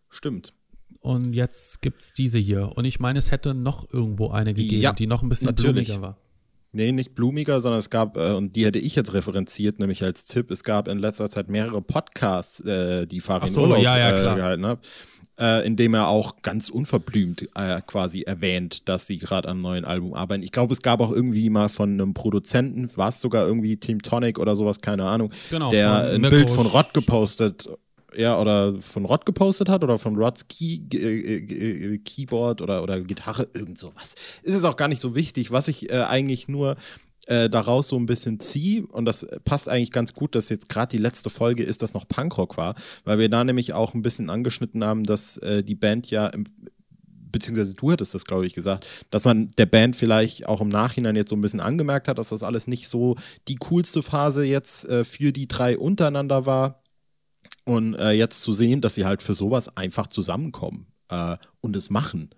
Stimmt. 0.09 0.54
Und 1.00 1.35
jetzt 1.35 1.80
gibt's 1.82 2.12
diese 2.12 2.38
hier. 2.38 2.73
Und 2.76 2.85
ich 2.85 3.00
meine, 3.00 3.18
es 3.18 3.30
hätte 3.30 3.54
noch 3.54 3.90
irgendwo 3.92 4.30
eine 4.30 4.54
gegeben, 4.54 4.82
ja, 4.82 4.92
die 4.92 5.06
noch 5.06 5.23
ein 5.23 5.28
bisschen 5.28 5.47
natürlich. 5.47 5.88
blumiger 5.88 6.02
war. 6.02 6.18
Nee, 6.73 6.92
nicht 6.92 7.14
blumiger, 7.16 7.61
sondern 7.61 7.80
es 7.80 7.90
gab, 7.90 8.16
äh, 8.16 8.32
und 8.32 8.54
die 8.54 8.64
hätte 8.64 8.78
ich 8.78 8.94
jetzt 8.94 9.12
referenziert, 9.12 9.80
nämlich 9.80 10.04
als 10.04 10.25
Tipp, 10.25 10.52
es 10.52 10.62
gab 10.62 10.87
in 10.87 10.99
letzter 10.99 11.28
Zeit 11.28 11.49
mehrere 11.49 11.82
Podcasts, 11.82 12.61
äh, 12.61 13.06
die 13.06 13.20
Farin 13.20 13.49
so, 13.49 13.62
Urlaub 13.62 13.82
ja, 13.82 13.99
ja, 13.99 14.11
äh, 14.11 14.37
gehalten 14.37 14.66
hat, 14.66 14.87
äh, 15.40 15.66
in 15.66 15.76
dem 15.76 15.94
er 15.94 16.09
auch 16.09 16.42
ganz 16.42 16.68
unverblümt 16.68 17.49
äh, 17.54 17.80
quasi 17.87 18.23
erwähnt, 18.23 18.88
dass 18.88 19.06
sie 19.06 19.18
gerade 19.18 19.49
am 19.49 19.59
neuen 19.59 19.85
Album 19.85 20.14
arbeiten. 20.14 20.42
Ich 20.42 20.52
glaube, 20.52 20.73
es 20.73 20.82
gab 20.82 21.00
auch 21.00 21.11
irgendwie 21.11 21.49
mal 21.50 21.68
von 21.68 21.92
einem 21.92 22.14
Produzenten, 22.14 22.90
war 22.97 23.09
es 23.09 23.20
sogar 23.20 23.47
irgendwie 23.47 23.76
Team 23.76 24.02
Tonic 24.02 24.38
oder 24.38 24.54
sowas, 24.54 24.80
keine 24.80 25.04
Ahnung, 25.04 25.32
genau, 25.50 25.70
der 25.70 26.11
ein 26.11 26.20
Mirko 26.20 26.37
Bild 26.37 26.50
von 26.50 26.66
Rod 26.66 26.92
gepostet 26.94 27.68
ja, 28.16 28.38
oder 28.38 28.75
von 28.80 29.04
Rod 29.04 29.25
gepostet 29.25 29.68
hat 29.68 29.85
oder 29.85 29.99
von 29.99 30.16
Rods 30.16 30.49
Key, 30.49 30.80
äh, 30.92 31.37
äh, 31.37 31.99
Keyboard 31.99 32.61
oder, 32.61 32.82
oder 32.82 33.00
Gitarre, 33.00 33.49
irgend 33.54 33.78
sowas. 33.78 34.14
Ist 34.42 34.56
es 34.56 34.64
auch 34.64 34.76
gar 34.76 34.88
nicht 34.88 35.00
so 35.00 35.14
wichtig. 35.14 35.52
Was 35.52 35.68
ich 35.68 35.90
äh, 35.90 36.02
eigentlich 36.02 36.49
nur 36.49 36.76
äh, 37.27 37.49
daraus 37.49 37.89
so 37.89 37.97
ein 37.97 38.07
bisschen 38.07 38.41
ziehe, 38.41 38.87
und 38.87 39.05
das 39.05 39.27
passt 39.45 39.69
eigentlich 39.69 39.93
ganz 39.93 40.15
gut, 40.15 40.35
dass 40.35 40.49
jetzt 40.49 40.69
gerade 40.69 40.91
die 40.97 41.03
letzte 41.03 41.31
Folge 41.31 41.62
ist, 41.62 41.83
dass 41.83 41.95
noch 41.95 42.09
Punkrock 42.09 42.57
war, 42.57 42.75
weil 43.05 43.19
wir 43.19 43.29
da 43.29 43.45
nämlich 43.45 43.73
auch 43.73 43.95
ein 43.95 44.03
bisschen 44.03 44.31
angeschnitten 44.31 44.85
haben, 44.85 45.05
dass 45.05 45.37
äh, 45.39 45.62
die 45.62 45.75
Band 45.75 46.11
ja 46.11 46.27
im, 46.29 46.45
beziehungsweise 47.33 47.75
du 47.75 47.93
hattest 47.93 48.15
das, 48.15 48.25
glaube 48.25 48.47
ich, 48.47 48.55
gesagt, 48.55 48.87
dass 49.11 49.25
man 49.25 49.49
der 49.59 49.67
Band 49.67 49.97
vielleicht 49.97 50.47
auch 50.47 50.61
im 50.61 50.69
Nachhinein 50.69 51.17
jetzt 51.17 51.31
so 51.31 51.37
ein 51.37 51.41
bisschen 51.41 51.61
angemerkt 51.61 52.09
hat, 52.09 52.19
dass 52.19 52.31
das 52.31 52.43
alles 52.43 52.67
nicht 52.67 52.89
so 52.89 53.17
die 53.49 53.57
coolste 53.57 54.03
Phase 54.03 54.45
jetzt 54.45 54.89
äh, 54.89 55.05
für 55.05 55.33
die 55.33 55.49
drei 55.49 55.79
untereinander 55.79 56.47
war. 56.47 56.83
Und 57.65 57.95
äh, 57.95 58.12
jetzt 58.12 58.43
zu 58.43 58.53
sehen, 58.53 58.81
dass 58.81 58.95
sie 58.95 59.05
halt 59.05 59.23
für 59.23 59.35
sowas 59.35 59.77
einfach 59.77 60.07
zusammenkommen 60.07 60.87
äh, 61.09 61.37
und 61.61 61.77
es 61.77 61.91
machen, 61.91 62.31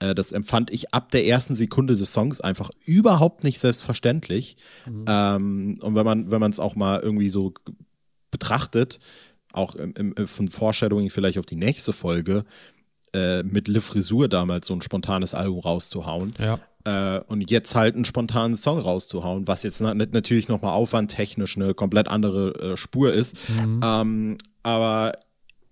äh, 0.00 0.14
das 0.14 0.32
empfand 0.32 0.70
ich 0.70 0.92
ab 0.92 1.10
der 1.10 1.26
ersten 1.26 1.54
Sekunde 1.54 1.96
des 1.96 2.12
Songs 2.12 2.40
einfach 2.40 2.70
überhaupt 2.84 3.44
nicht 3.44 3.58
selbstverständlich. 3.58 4.56
Mhm. 4.86 5.04
Ähm, 5.06 5.78
und 5.80 5.94
wenn 5.94 6.04
man, 6.04 6.30
wenn 6.30 6.40
man 6.40 6.50
es 6.50 6.58
auch 6.58 6.74
mal 6.74 7.00
irgendwie 7.00 7.30
so 7.30 7.54
betrachtet, 8.30 8.98
auch 9.52 9.74
im, 9.74 9.94
im, 9.94 10.26
von 10.26 10.48
Foreshadowing 10.48 11.10
vielleicht 11.10 11.38
auf 11.38 11.46
die 11.46 11.56
nächste 11.56 11.92
Folge, 11.92 12.44
äh, 13.12 13.42
mit 13.42 13.68
Le 13.68 13.80
Frisur 13.80 14.28
damals 14.28 14.68
so 14.68 14.74
ein 14.74 14.82
spontanes 14.82 15.34
Album 15.34 15.60
rauszuhauen. 15.60 16.32
Ja. 16.38 16.60
Äh, 16.84 17.20
und 17.26 17.50
jetzt 17.50 17.74
halt 17.74 17.94
einen 17.94 18.04
spontanen 18.04 18.56
Song 18.56 18.78
rauszuhauen, 18.78 19.46
was 19.46 19.64
jetzt 19.64 19.80
na 19.80 19.92
natürlich 19.92 20.48
nochmal 20.48 20.72
aufwandtechnisch 20.72 21.56
eine 21.56 21.74
komplett 21.74 22.08
andere 22.08 22.72
äh, 22.72 22.76
Spur 22.76 23.12
ist. 23.12 23.36
Mhm. 23.48 23.80
Ähm, 23.82 24.38
aber 24.62 25.18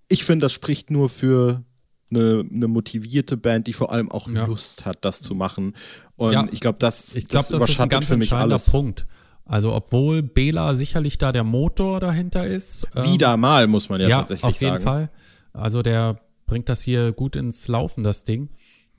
ich 0.09 0.23
finde, 0.23 0.45
das 0.45 0.53
spricht 0.53 0.91
nur 0.91 1.09
für 1.09 1.63
eine, 2.11 2.45
eine, 2.51 2.67
motivierte 2.67 3.37
Band, 3.37 3.67
die 3.67 3.73
vor 3.73 3.91
allem 3.91 4.11
auch 4.11 4.29
ja. 4.29 4.45
Lust 4.45 4.85
hat, 4.85 5.05
das 5.05 5.21
zu 5.21 5.35
machen. 5.35 5.75
Und 6.15 6.33
ja. 6.33 6.47
ich 6.51 6.59
glaube, 6.59 6.77
das, 6.79 7.15
ich 7.15 7.27
glaub, 7.27 7.47
das, 7.47 7.59
das 7.59 7.69
ist 7.69 7.79
ein 7.79 7.89
ganz 7.89 8.07
für 8.07 8.17
mich 8.17 8.33
alles. 8.33 8.69
Punkt. 8.69 9.05
Also 9.45 9.73
obwohl 9.73 10.21
Bela 10.21 10.73
sicherlich 10.75 11.17
da 11.17 11.31
der 11.31 11.43
Motor 11.43 11.99
dahinter 11.99 12.45
ist. 12.45 12.87
Ähm, 12.95 13.03
Wieder 13.03 13.33
ähm, 13.33 13.39
mal, 13.39 13.67
muss 13.67 13.89
man 13.89 13.99
ja, 13.99 14.07
ja 14.07 14.17
tatsächlich 14.19 14.41
sagen. 14.41 14.55
Auf 14.55 14.61
jeden 14.61 14.83
Fall. 14.83 15.09
Also 15.53 15.81
der 15.81 16.19
bringt 16.45 16.69
das 16.69 16.83
hier 16.83 17.11
gut 17.11 17.35
ins 17.35 17.67
Laufen, 17.67 18.03
das 18.03 18.23
Ding. 18.23 18.49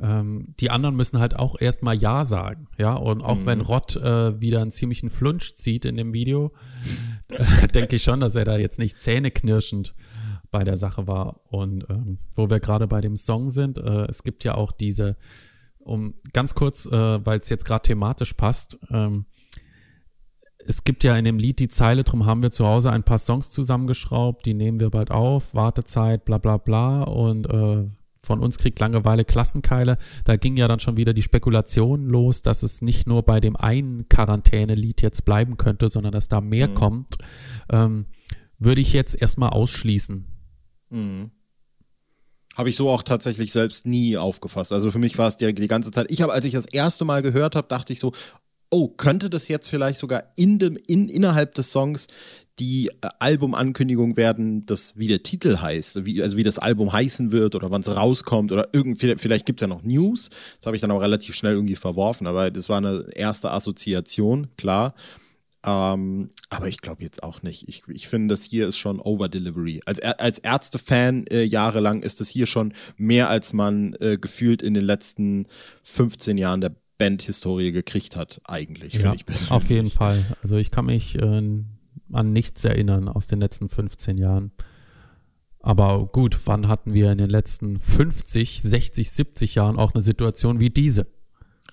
Ähm, 0.01 0.55
die 0.59 0.71
anderen 0.71 0.97
müssen 0.97 1.19
halt 1.19 1.37
auch 1.37 1.61
erstmal 1.61 1.97
Ja 1.97 2.25
sagen. 2.25 2.69
Ja, 2.79 2.95
und 2.95 3.23
auch 3.23 3.41
mhm. 3.41 3.47
wenn 3.47 3.61
Rott 3.61 3.97
äh, 3.97 4.41
wieder 4.41 4.63
einen 4.63 4.71
ziemlichen 4.71 5.11
Flunsch 5.11 5.55
zieht 5.55 5.85
in 5.85 5.97
dem 5.97 6.13
Video, 6.13 6.53
denke 7.75 7.97
ich 7.97 8.03
schon, 8.03 8.21
dass 8.21 8.35
er 8.35 8.45
da 8.45 8.57
jetzt 8.57 8.79
nicht 8.79 9.01
zähneknirschend 9.01 9.95
bei 10.51 10.65
der 10.65 10.77
Sache 10.77 11.07
war. 11.07 11.41
Und 11.47 11.87
ähm, 11.89 12.19
wo 12.35 12.51
wir 12.51 12.61
gerade 12.61 12.87
bei 12.87 13.01
dem 13.01 13.17
Song 13.17 13.51
sind, 13.51 13.79
äh, 13.79 14.07
es 14.07 14.23
gibt 14.23 14.45
ja 14.45 14.55
auch 14.55 14.73
diese, 14.73 15.17
um 15.79 16.15
ganz 16.33 16.55
kurz, 16.55 16.87
äh, 16.87 17.25
weil 17.25 17.39
es 17.39 17.49
jetzt 17.49 17.65
gerade 17.65 17.83
thematisch 17.83 18.35
passt, 18.35 18.79
ähm, 18.91 19.27
es 20.67 20.85
gibt 20.85 21.05
ja 21.05 21.17
in 21.17 21.25
dem 21.25 21.39
Lied 21.39 21.59
die 21.59 21.69
Zeile, 21.69 22.05
drum 22.05 22.27
haben 22.27 22.43
wir 22.43 22.51
zu 22.51 22.67
Hause 22.67 22.93
ein 22.93 23.03
paar 23.03 23.19
Songs 23.19 23.51
zusammengeschraubt, 23.51 24.45
die 24.45 24.55
nehmen 24.55 24.79
wir 24.79 24.91
bald 24.91 25.11
auf, 25.11 25.55
Wartezeit, 25.55 26.25
bla 26.25 26.39
bla 26.39 26.59
bla 26.59 27.03
und 27.03 27.47
äh, 27.47 27.89
von 28.23 28.41
uns 28.41 28.59
kriegt 28.59 28.79
Langeweile 28.81 29.25
Klassenkeile. 29.25 29.97
Da 30.25 30.37
ging 30.37 30.57
ja 30.57 30.69
dann 30.69 30.79
schon 30.79 30.99
wieder 30.99 31.15
die 31.15 31.23
Spekulation 31.23 32.07
los, 32.07 32.43
dass 32.43 32.63
es 32.63 32.83
nicht 32.83 33.07
nur 33.07 33.23
bei 33.23 33.41
dem 33.41 33.57
einen 33.57 34.09
Quarantänelied 34.09 35.01
jetzt 35.01 35.25
bleiben 35.25 35.57
könnte, 35.57 35.89
sondern 35.89 36.13
dass 36.13 36.29
da 36.29 36.43
mehr 36.43 36.69
mhm. 36.69 36.75
kommt. 36.75 37.17
Ähm, 37.71 38.07
würde 38.59 38.83
ich 38.83 38.93
jetzt 38.93 39.21
erstmal 39.21 39.51
ausschließen. 39.51 40.27
Mhm. 40.91 41.31
Habe 42.57 42.69
ich 42.69 42.77
so 42.77 42.89
auch 42.89 43.03
tatsächlich 43.03 43.53
selbst 43.53 43.87
nie 43.87 44.17
aufgefasst. 44.17 44.73
Also 44.73 44.91
für 44.91 44.99
mich 44.99 45.17
war 45.19 45.29
es 45.29 45.37
die, 45.37 45.55
die 45.55 45.69
ganze 45.69 45.91
Zeit. 45.93 46.11
Ich 46.11 46.21
habe, 46.21 46.33
als 46.33 46.45
ich 46.45 46.53
das 46.53 46.67
erste 46.67 47.05
Mal 47.05 47.23
gehört 47.23 47.55
habe, 47.55 47.69
dachte 47.69 47.93
ich 47.93 48.01
so, 48.01 48.13
oh, 48.71 48.89
könnte 48.89 49.31
das 49.31 49.49
jetzt 49.49 49.69
vielleicht 49.69 49.99
sogar 49.99 50.25
in 50.37 50.59
dem, 50.59 50.77
in, 50.87 51.09
innerhalb 51.09 51.55
des 51.55 51.73
Songs 51.73 52.07
die 52.59 52.89
äh, 52.89 53.09
Albumankündigung 53.19 54.17
werden, 54.17 54.67
das 54.67 54.97
wie 54.97 55.09
der 55.09 55.23
Titel 55.23 55.59
heißt, 55.59 56.05
wie, 56.05 56.23
also 56.23 56.37
wie 56.37 56.43
das 56.43 56.59
Album 56.59 56.93
heißen 56.93 57.33
wird 57.33 57.55
oder 57.55 57.71
wann 57.71 57.81
es 57.81 57.95
rauskommt 57.95 58.53
oder 58.53 58.69
irgendwie, 58.73 59.15
vielleicht 59.17 59.47
gibt 59.47 59.61
es 59.61 59.63
ja 59.63 59.69
noch 59.69 59.83
News. 59.83 60.29
Das 60.59 60.67
habe 60.67 60.77
ich 60.77 60.83
dann 60.83 60.91
auch 60.91 61.01
relativ 61.01 61.35
schnell 61.35 61.55
irgendwie 61.55 61.77
verworfen, 61.77 62.27
aber 62.27 62.51
das 62.51 62.69
war 62.69 62.79
eine 62.79 63.07
erste 63.15 63.51
Assoziation, 63.51 64.49
klar. 64.57 64.95
Ähm, 65.63 66.31
aber 66.49 66.69
ich 66.69 66.81
glaube 66.81 67.03
jetzt 67.03 67.23
auch 67.23 67.43
nicht. 67.43 67.69
Ich, 67.69 67.83
ich 67.89 68.09
finde, 68.09 68.33
das 68.33 68.45
hier 68.45 68.67
ist 68.67 68.79
schon 68.79 68.99
Overdelivery. 68.99 69.83
Als, 69.85 70.01
als 70.01 70.39
Ärzte-Fan 70.39 71.27
äh, 71.27 71.43
jahrelang 71.43 72.03
ist 72.03 72.21
das 72.21 72.31
hier 72.31 72.47
schon 72.47 72.73
mehr, 72.97 73.29
als 73.29 73.53
man 73.53 73.95
äh, 74.01 74.17
gefühlt 74.19 74.63
in 74.63 74.75
den 74.75 74.85
letzten 74.85 75.47
15 75.83 76.39
Jahren 76.39 76.61
der 76.63 76.75
Bandhistorie 76.97 77.73
gekriegt 77.73 78.17
hat, 78.17 78.41
eigentlich, 78.45 78.95
ja, 78.95 79.15
ich 79.15 79.25
persönlich. 79.25 79.51
Auf 79.51 79.71
jeden 79.71 79.89
Fall. 79.89 80.37
Also 80.43 80.57
ich 80.57 80.71
kann 80.71 80.87
mich 80.87 81.17
äh, 81.17 81.43
an 82.13 82.33
nichts 82.33 82.65
erinnern 82.65 83.09
aus 83.09 83.27
den 83.27 83.41
letzten 83.41 83.69
15 83.69 84.19
Jahren. 84.19 84.53
Aber 85.61 86.07
gut, 86.07 86.39
wann 86.47 86.69
hatten 86.69 86.95
wir 86.95 87.13
in 87.13 87.19
den 87.19 87.31
letzten 87.31 87.79
50, 87.79 88.63
60, 88.63 89.11
70 89.11 89.55
Jahren 89.55 89.79
auch 89.79 89.95
eine 89.95 90.03
Situation 90.03 90.59
wie 90.59 90.71
diese? 90.71 91.07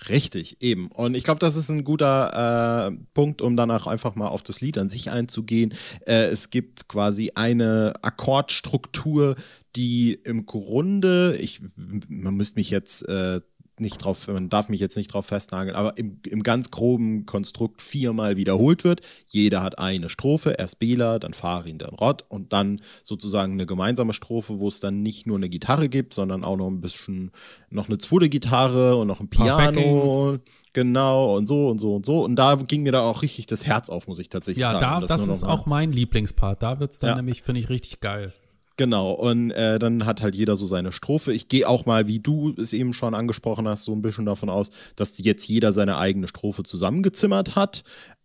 Richtig, 0.10 0.62
eben. 0.62 0.89
Und 0.89 1.16
ich 1.16 1.24
glaube, 1.24 1.39
das 1.39 1.56
ist 1.56 1.70
ein 1.70 1.84
guter 1.84 2.88
äh, 2.88 2.98
Punkt, 3.13 3.42
um 3.42 3.58
danach 3.58 3.88
einfach 3.88 4.16
mal 4.16 4.27
auf 4.27 4.44
das 4.44 4.62
Lied 4.62 4.77
an 4.77 4.89
sich 4.89 5.10
einzugehen. 5.10 5.74
Äh, 6.06 6.27
es 6.27 6.50
gibt 6.50 6.88
quasi 6.88 7.32
eine 7.36 7.94
Akkordstruktur, 8.01 9.36
die 9.75 10.13
im 10.13 10.46
Grunde, 10.46 11.38
ich, 11.38 11.62
man 12.08 12.36
müsste 12.36 12.60
mich 12.60 12.70
jetzt 12.70 13.08
äh, 13.08 13.42
nicht 13.79 13.98
drauf, 13.98 14.27
man 14.27 14.50
darf 14.50 14.69
mich 14.69 14.79
jetzt 14.79 14.98
nicht 14.98 15.13
drauf 15.13 15.27
festnageln, 15.27 15.75
aber 15.75 15.98
im, 15.98 16.19
im 16.25 16.43
ganz 16.43 16.72
groben 16.72 17.25
Konstrukt 17.25 17.81
viermal 17.81 18.38
wiederholt 18.38 18.84
wird. 18.84 19.01
Jeder 19.27 19.62
hat 19.62 19.79
eine 19.79 20.10
Strophe, 20.10 20.55
erst 20.57 20.79
Bela, 20.79 21.19
dann 21.19 21.34
Farin, 21.34 21.77
dann 21.77 21.93
Rott 21.93 22.25
und 22.29 22.53
dann 22.53 22.81
sozusagen 23.03 23.53
eine 23.53 23.65
gemeinsame 23.65 24.13
Strophe, 24.13 24.60
wo 24.60 24.67
es 24.67 24.79
dann 24.79 25.01
nicht 25.01 25.27
nur 25.27 25.38
eine 25.38 25.50
Gitarre 25.50 25.89
gibt, 25.89 26.13
sondern 26.13 26.43
auch 26.43 26.57
noch 26.57 26.67
ein 26.67 26.81
bisschen, 26.81 27.31
noch 27.69 27.88
eine 27.88 27.98
zweite 27.98 28.29
Gitarre 28.29 28.96
und 28.96 29.07
noch 29.07 29.19
ein 29.19 29.29
Piano. 29.29 30.38
Genau, 30.74 31.36
und 31.36 31.48
so 31.48 31.69
und 31.69 31.79
so 31.79 31.96
und 31.96 32.05
so. 32.05 32.24
Und 32.24 32.36
da 32.36 32.53
ging 32.55 32.84
mir 32.84 32.91
da 32.91 33.01
auch 33.01 33.24
richtig 33.24 33.48
das 33.48 33.65
Herz 33.65 33.89
auf, 33.89 34.07
muss 34.07 34.19
ich 34.19 34.29
tatsächlich 34.29 34.62
ja, 34.62 34.74
sagen. 34.74 34.84
Ja, 34.84 35.00
da, 35.00 35.07
das, 35.07 35.25
das 35.25 35.38
ist 35.38 35.43
auch 35.43 35.65
mein 35.65 35.91
Lieblingspart. 35.91 36.62
Da 36.62 36.79
wird 36.79 36.93
es 36.93 37.00
dann 37.00 37.10
ja. 37.10 37.15
nämlich, 37.15 37.41
finde 37.41 37.62
ich, 37.62 37.69
richtig 37.69 38.00
geil. 38.00 38.34
Genau, 38.77 39.12
und 39.12 39.50
äh, 39.51 39.79
dann 39.79 40.05
hat 40.05 40.22
halt 40.22 40.36
jeder 40.36 40.55
so 40.55 40.67
seine 40.67 40.91
Strophe. 40.91 41.34
Ich 41.34 41.50
gehe 41.50 41.67
auch 41.67 41.88
mal, 41.88 42.05
wie 42.05 42.19
du 42.19 42.53
es 42.57 42.74
eben 42.74 42.93
schon 42.93 43.15
angesprochen 43.15 43.67
hast, 43.67 43.86
so 43.86 43.91
ein 43.91 44.03
bisschen 44.03 44.25
davon 44.25 44.50
aus, 44.50 44.69
dass 44.96 45.17
jetzt 45.17 45.48
jeder 45.48 45.74
seine 45.74 45.98
eigene 45.98 46.27
Strophe 46.27 46.62
zusammengezimmert 46.62 47.55
hat. 47.55 47.84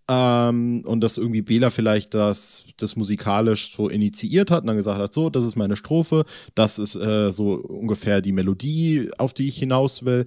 Ähm, 0.08 0.82
und 0.84 1.00
dass 1.00 1.16
irgendwie 1.16 1.40
Bela 1.40 1.70
vielleicht 1.70 2.12
das, 2.12 2.66
das 2.76 2.96
musikalisch 2.96 3.72
so 3.72 3.88
initiiert 3.88 4.50
hat 4.50 4.62
und 4.62 4.66
dann 4.66 4.76
gesagt 4.76 5.00
hat, 5.00 5.14
so, 5.14 5.30
das 5.30 5.44
ist 5.44 5.56
meine 5.56 5.76
Strophe, 5.76 6.26
das 6.54 6.78
ist 6.78 6.96
äh, 6.96 7.30
so 7.30 7.54
ungefähr 7.54 8.20
die 8.20 8.32
Melodie, 8.32 9.10
auf 9.16 9.32
die 9.32 9.48
ich 9.48 9.56
hinaus 9.56 10.04
will. 10.04 10.26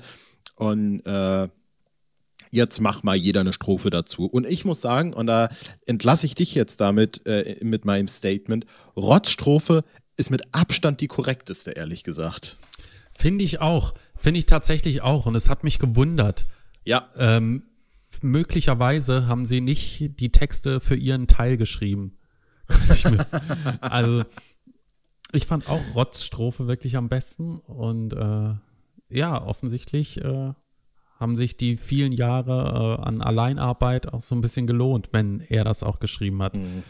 Und 0.56 1.06
äh, 1.06 1.50
jetzt 2.50 2.80
mach 2.80 3.04
mal 3.04 3.16
jeder 3.16 3.42
eine 3.42 3.54
Strophe 3.54 3.92
dazu. 3.92 4.26
Und 4.26 4.48
ich 4.48 4.66
muss 4.66 4.82
sagen, 4.82 5.14
und 5.14 5.28
da 5.28 5.50
entlasse 5.86 6.26
ich 6.26 6.34
dich 6.34 6.56
jetzt 6.56 6.82
damit 6.82 7.28
äh, 7.28 7.58
mit 7.62 7.86
meinem 7.86 8.08
Statement, 8.08 8.66
Rotzstrophe 8.96 9.84
ist 10.18 10.30
mit 10.30 10.54
Abstand 10.54 11.02
die 11.02 11.08
korrekteste, 11.08 11.72
ehrlich 11.72 12.04
gesagt. 12.04 12.58
Finde 13.12 13.44
ich 13.44 13.62
auch. 13.62 13.94
Finde 14.16 14.40
ich 14.40 14.46
tatsächlich 14.46 15.02
auch. 15.02 15.26
Und 15.26 15.36
es 15.36 15.50
hat 15.50 15.64
mich 15.64 15.80
gewundert. 15.80 16.46
Ja. 16.84 17.10
Ähm, 17.18 17.64
möglicherweise 18.22 19.28
haben 19.28 19.46
sie 19.46 19.62
nicht 19.62 20.20
die 20.20 20.32
Texte 20.32 20.80
für 20.80 20.96
ihren 20.96 21.28
Teil 21.28 21.58
geschrieben. 21.58 22.18
also, 23.82 24.24
ich 25.32 25.46
fand 25.46 25.70
auch 25.70 25.82
Rotzstrophe 25.96 26.68
wirklich 26.68 26.98
am 26.98 27.10
besten. 27.10 27.60
Und 27.60 28.14
äh, 28.14 28.56
ja, 29.10 29.42
offensichtlich 29.42 30.22
äh, 30.22 30.54
haben 31.20 31.36
sich 31.36 31.58
die 31.58 31.78
vielen 31.78 32.12
Jahre 32.12 32.98
äh, 33.00 33.04
an 33.04 33.22
Alleinarbeit 33.22 34.14
auch 34.14 34.22
so 34.22 34.36
ein 34.36 34.42
bisschen 34.42 34.68
gelohnt, 34.68 35.10
wenn 35.12 35.42
er 35.42 35.64
das 35.64 35.84
auch 35.84 36.00
geschrieben 36.00 36.42
hat. 36.42 36.56
Mhm. 36.56 36.84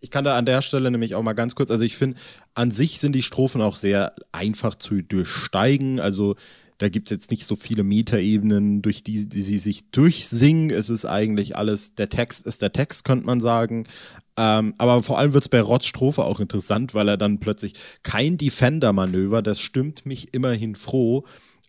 Ich 0.00 0.10
kann 0.10 0.24
da 0.24 0.36
an 0.36 0.46
der 0.46 0.62
Stelle 0.62 0.90
nämlich 0.90 1.14
auch 1.14 1.22
mal 1.22 1.32
ganz 1.32 1.54
kurz, 1.54 1.70
also 1.70 1.84
ich 1.84 1.96
finde, 1.96 2.18
an 2.54 2.70
sich 2.70 3.00
sind 3.00 3.12
die 3.12 3.22
Strophen 3.22 3.60
auch 3.60 3.76
sehr 3.76 4.14
einfach 4.32 4.74
zu 4.74 5.02
durchsteigen. 5.02 6.00
Also 6.00 6.36
da 6.78 6.88
gibt 6.88 7.08
es 7.08 7.10
jetzt 7.10 7.30
nicht 7.30 7.44
so 7.44 7.56
viele 7.56 7.82
Metaebenen, 7.82 8.82
durch 8.82 9.02
die, 9.02 9.28
die 9.28 9.42
sie 9.42 9.58
sich 9.58 9.90
durchsingen. 9.90 10.70
Es 10.70 10.90
ist 10.90 11.06
eigentlich 11.06 11.56
alles, 11.56 11.94
der 11.94 12.10
Text 12.10 12.46
ist 12.46 12.60
der 12.60 12.72
Text, 12.72 13.04
könnte 13.04 13.26
man 13.26 13.40
sagen. 13.40 13.86
Ähm, 14.36 14.74
aber 14.76 15.02
vor 15.02 15.18
allem 15.18 15.32
wird 15.32 15.44
es 15.44 15.48
bei 15.48 15.60
Rods 15.60 15.86
Strophe 15.86 16.24
auch 16.24 16.40
interessant, 16.40 16.94
weil 16.94 17.08
er 17.08 17.16
dann 17.16 17.40
plötzlich 17.40 17.72
kein 18.02 18.36
Defender-Manöver, 18.36 19.40
das 19.40 19.60
stimmt 19.60 20.04
mich 20.04 20.34
immerhin 20.34 20.74
froh. 20.74 21.24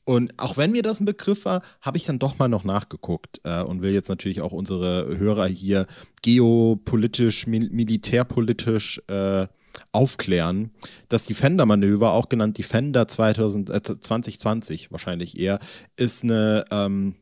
Und 0.08 0.34
auch 0.38 0.56
wenn 0.56 0.72
mir 0.72 0.84
das 0.84 1.02
ein 1.02 1.06
Begriff 1.06 1.44
war, 1.44 1.62
habe 1.82 1.98
ich 1.98 2.06
dann 2.06 2.18
doch 2.18 2.40
mal 2.40 2.48
noch 2.48 2.64
nachgeguckt 2.64 3.42
äh, 3.44 3.62
und 3.62 3.82
will 3.82 3.92
jetzt 3.92 4.08
natürlich 4.08 4.40
auch 4.40 4.54
unsere 4.54 5.18
Hörer 5.18 5.48
hier 5.48 5.86
geopolitisch, 6.22 7.46
mil 7.46 7.70
militärpolitisch 7.72 9.02
äh, 9.10 9.48
aufklären. 9.92 10.72
Das 11.10 11.24
Defender-Manöver, 11.24 12.14
auch 12.14 12.30
genannt 12.30 12.58
Defender 12.58 13.10
2000, 13.10 13.70
äh, 13.70 13.82
2020 13.82 14.94
wahrscheinlich 14.94 15.38
eher, 15.38 15.60
ist 15.98 16.24
eine 16.24 16.64
ähm, 16.72 17.16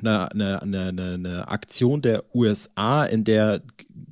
eine, 0.00 0.30
eine, 0.32 0.60
eine, 0.62 1.14
eine 1.14 1.48
Aktion 1.48 2.02
der 2.02 2.24
USA, 2.34 3.04
in 3.04 3.24
der, 3.24 3.62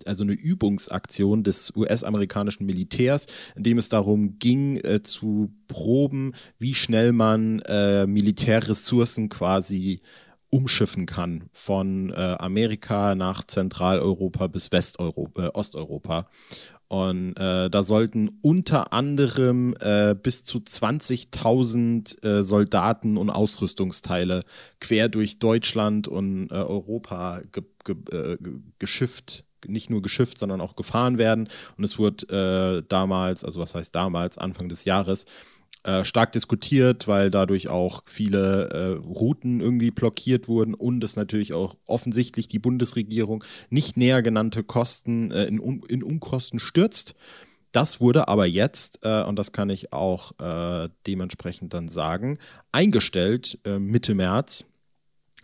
also 0.07 0.25
eine 0.25 0.33
Übungsaktion 0.33 1.45
des 1.45 1.73
US-amerikanischen 1.77 2.67
Militärs, 2.67 3.27
in 3.57 3.65
dem 3.65 3.79
es 3.79 3.89
darum 3.89 4.39
ging, 4.39 4.79
äh, 4.79 5.03
zu 5.03 5.53
proben, 5.69 6.35
wie 6.59 6.75
schnell 6.75 7.13
man 7.13 7.61
äh, 7.61 8.07
Militärressourcen 8.07 9.29
quasi 9.29 10.01
umschiffen 10.55 11.07
kann 11.07 11.51
von 11.53 12.11
äh, 12.11 12.37
Amerika 12.39 13.17
nach 13.17 13.45
Zentraleuropa 13.45 14.47
bis 14.47 14.71
Westeuropa, 14.71 15.47
äh, 15.47 15.49
Osteuropa. 15.49 16.29
Und 16.89 17.37
äh, 17.37 17.71
da 17.71 17.83
sollten 17.83 18.39
unter 18.43 18.93
anderem 18.93 19.75
äh, 19.81 20.15
bis 20.15 20.45
zu 20.45 20.59
20.000 20.59 22.23
äh, 22.23 22.43
Soldaten 22.43 23.17
und 23.17 23.31
Ausrüstungsteile 23.31 24.45
quer 24.81 25.09
durch 25.09 25.39
Deutschland 25.39 26.09
und 26.09 26.51
äh, 26.51 26.55
Europa 26.55 27.41
ge 27.53 27.65
ge 27.85 27.97
äh, 28.13 28.39
geschifft 28.79 29.45
nicht 29.67 29.89
nur 29.89 30.03
geschifft, 30.03 30.39
sondern 30.39 30.61
auch 30.61 30.77
gefahren 30.77 31.17
werden. 31.17 31.49
Und 31.79 31.85
es 31.85 31.99
wurde 31.99 32.83
äh, 32.83 32.87
damals, 32.87 33.45
also 33.45 33.61
was 33.61 33.75
heißt 33.75 33.95
damals, 33.95 34.37
Anfang 34.37 34.69
des 34.69 34.85
Jahres, 34.85 35.25
äh, 35.85 36.03
stark 36.03 36.33
diskutiert, 36.33 37.07
weil 37.09 37.31
dadurch 37.31 37.69
auch 37.69 38.03
viele 38.07 38.71
äh, 38.71 39.07
Routen 39.07 39.61
irgendwie 39.61 39.91
blockiert 39.91 40.49
wurden 40.49 40.73
und 40.73 41.05
es 41.05 41.17
natürlich 41.17 41.53
auch 41.53 41.77
offensichtlich 41.85 42.49
die 42.49 42.59
Bundesregierung 42.59 43.45
nicht 43.69 43.99
näher 43.99 44.23
genannte 44.23 44.65
Kosten 44.65 45.31
äh, 45.31 45.45
in, 45.45 45.83
in 45.83 46.03
Unkosten 46.03 46.59
stürzt. 46.59 47.15
Das 47.71 48.01
wurde 48.01 48.29
aber 48.29 48.47
jetzt, 48.47 49.01
äh, 49.03 49.25
und 49.25 49.37
das 49.37 49.53
kann 49.53 49.69
ich 49.69 49.93
auch 49.93 50.33
äh, 50.41 50.89
dementsprechend 51.07 51.75
dann 51.75 51.91
sagen, 51.91 52.39
eingestellt 52.73 53.59
Mitte 53.67 54.15
März 54.15 54.65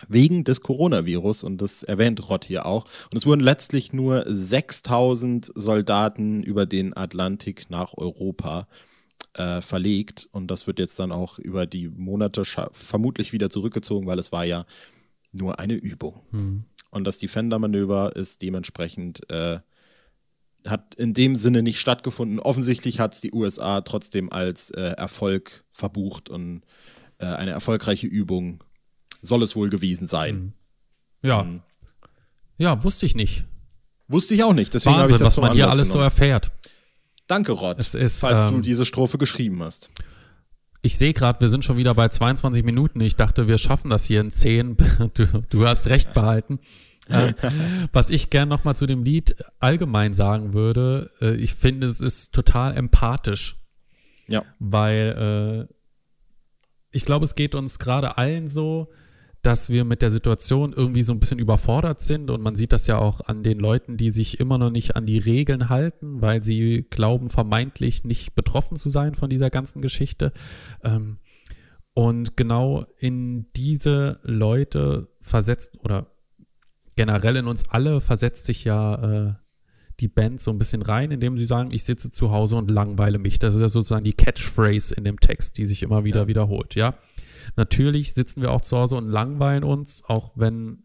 wegen 0.09 0.45
des 0.45 0.63
Coronavirus 0.63 1.45
und 1.45 1.61
das 1.61 1.83
erwähnt 1.83 2.31
Rott 2.31 2.47
hier 2.47 2.65
auch. 2.65 2.87
Und 3.11 3.19
es 3.19 3.27
wurden 3.27 3.43
letztlich 3.43 3.93
nur 3.93 4.25
6000 4.27 5.53
Soldaten 5.55 6.43
über 6.43 6.65
den 6.65 6.97
Atlantik 6.97 7.69
nach 7.69 7.93
Europa 7.95 8.61
äh, 8.71 8.90
verlegt 9.61 10.29
und 10.33 10.49
das 10.51 10.67
wird 10.67 10.81
jetzt 10.81 10.99
dann 10.99 11.13
auch 11.13 11.39
über 11.39 11.65
die 11.65 11.89
Monate 11.89 12.43
vermutlich 12.73 13.33
wieder 13.33 13.49
zurückgezogen, 13.49 14.09
weil 14.09 14.19
es 14.19 14.33
war 14.33 14.45
ja 14.45 14.67
nur 15.33 15.59
eine 15.59 15.75
Übung. 15.75 16.21
Hm. 16.31 16.65
Und 16.91 17.05
das 17.05 17.19
Defender-Manöver 17.19 18.17
ist 18.17 18.43
dementsprechend, 18.43 19.29
äh, 19.31 19.61
hat 20.67 20.95
in 20.97 21.15
dem 21.15 21.37
Sinne 21.37 21.63
nicht 21.63 21.79
stattgefunden. 21.79 22.41
Offensichtlich 22.41 23.01
hat 23.01 23.15
es 23.15 23.21
die 23.21 23.33
USA 23.33 23.81
trotzdem 23.81 24.31
als 24.31 24.71
äh, 24.71 24.81
Erfolg 24.81 25.65
verbucht 25.73 26.29
und 26.29 26.63
äh, 27.19 27.27
eine 27.27 27.53
erfolgreiche 27.53 28.07
Übung 28.07 28.63
soll 29.23 29.43
es 29.43 29.57
wohl 29.57 29.71
gewesen 29.71 30.07
sein. 30.07 30.35
Hm. 30.35 30.53
Ja. 31.23 31.43
Ähm, 31.43 31.63
ja, 32.59 32.83
wusste 32.85 33.07
ich 33.07 33.15
nicht. 33.15 33.45
Wusste 34.09 34.35
ich 34.35 34.43
auch 34.43 34.53
nicht, 34.53 34.75
deswegen 34.75 34.97
habe 34.97 35.13
ich 35.13 35.17
das 35.17 35.29
was 35.29 35.35
so 35.35 35.41
man 35.41 35.53
hier 35.53 35.71
alles 35.71 35.89
genommen. 35.89 36.11
so 36.11 36.21
erfährt. 36.21 36.51
Danke, 37.31 37.53
Rod, 37.53 37.79
ist, 37.79 38.19
falls 38.19 38.47
ähm, 38.47 38.57
du 38.57 38.61
diese 38.61 38.85
Strophe 38.85 39.17
geschrieben 39.17 39.63
hast. 39.63 39.89
Ich 40.83 40.99
sehe 40.99 41.13
gerade, 41.13 41.41
wir 41.41 41.49
sind 41.49 41.65
schon 41.65 41.77
wieder 41.77 41.95
bei 41.95 42.09
22 42.09 42.65
Minuten. 42.65 43.01
Ich 43.01 43.15
dachte, 43.15 43.47
wir 43.47 43.57
schaffen 43.57 43.89
das 43.89 44.05
hier 44.07 44.21
in 44.21 44.33
10. 44.33 44.77
Du, 45.15 45.27
du 45.49 45.65
hast 45.65 45.87
recht 45.87 46.13
behalten. 46.13 46.59
ähm, 47.09 47.35
was 47.93 48.11
ich 48.11 48.31
gern 48.31 48.49
nochmal 48.49 48.75
zu 48.75 48.87
dem 48.87 49.05
Lied 49.05 49.37
allgemein 49.61 50.13
sagen 50.13 50.55
würde, 50.55 51.13
äh, 51.21 51.37
ich 51.37 51.55
finde, 51.55 51.87
es 51.87 52.01
ist 52.01 52.35
total 52.35 52.77
empathisch. 52.77 53.61
Ja. 54.27 54.43
Weil 54.59 55.69
äh, 55.71 55.75
ich 56.91 57.05
glaube, 57.05 57.25
es 57.27 57.37
geht 57.37 57.55
uns 57.55 57.79
gerade 57.79 58.19
allen 58.19 58.49
so, 58.49 58.89
dass 59.43 59.71
wir 59.71 59.85
mit 59.85 60.03
der 60.03 60.11
Situation 60.11 60.73
irgendwie 60.73 61.03
so 61.03 61.13
ein 61.13 61.21
bisschen 61.21 61.39
überfordert 61.39 62.03
sind 62.03 62.31
und 62.31 62.43
man 62.43 62.57
sieht 62.57 62.73
das 62.73 62.87
ja 62.87 62.99
auch 62.99 63.23
an 63.23 63.43
den 63.43 63.59
Leuten, 63.59 63.97
die 63.97 64.11
sich 64.11 64.39
immer 64.39 64.59
noch 64.59 64.71
nicht 64.71 64.97
an 64.97 65.07
die 65.07 65.19
Regeln 65.19 65.69
halten, 65.69 66.21
weil 66.21 66.43
sie 66.43 66.87
glauben 66.91 67.29
vermeintlich 67.29 68.05
nicht 68.05 68.35
betroffen 68.35 68.77
zu 68.77 68.91
sein 68.91 69.15
von 69.15 69.31
dieser 69.31 69.49
ganzen 69.49 69.81
Geschichte. 69.81 70.33
Ähm, 70.83 71.19
und 71.95 72.37
genau 72.37 72.85
in 72.99 73.47
diese 73.57 74.21
Leute 74.23 75.09
versetzt 75.21 75.79
oder 75.81 76.07
generell 76.97 77.37
in 77.37 77.47
uns 77.47 77.69
alle 77.69 78.01
versetzt 78.01 78.45
sich 78.45 78.65
ja 78.65 78.95
äh, 79.29 79.35
die 80.01 80.09
Band 80.09 80.41
so 80.41 80.51
ein 80.51 80.59
bisschen 80.59 80.83
rein, 80.83 81.11
indem 81.11 81.39
sie 81.39 81.45
sagen, 81.45 81.71
ich 81.73 81.85
sitze 81.85 82.11
zu 82.11 82.31
Hause 82.31 82.57
und 82.57 82.71
langweile 82.71 83.19
mich. 83.19 83.39
Das 83.39 83.55
ist 83.55 83.61
ja 83.61 83.69
sozusagen 83.69 84.05
die 84.05 84.13
Catchphrase 84.13 84.95
in 84.95 85.05
dem 85.05 85.19
Text, 85.21 85.59
die 85.59 85.67
sich 85.67 85.83
immer 85.83 86.05
wieder 86.05 86.23
ja. 86.23 86.29
wiederholt, 86.29 86.75
ja. 86.75 86.95
Natürlich 87.57 88.15
sitzen 88.15 88.43
wir 88.43 88.51
auch 88.53 88.61
zu 88.61 88.77
Hause 88.77 88.97
und 88.97 89.09
langweilen 89.09 89.65
uns, 89.65 90.03
auch 90.05 90.33
wenn 90.37 90.85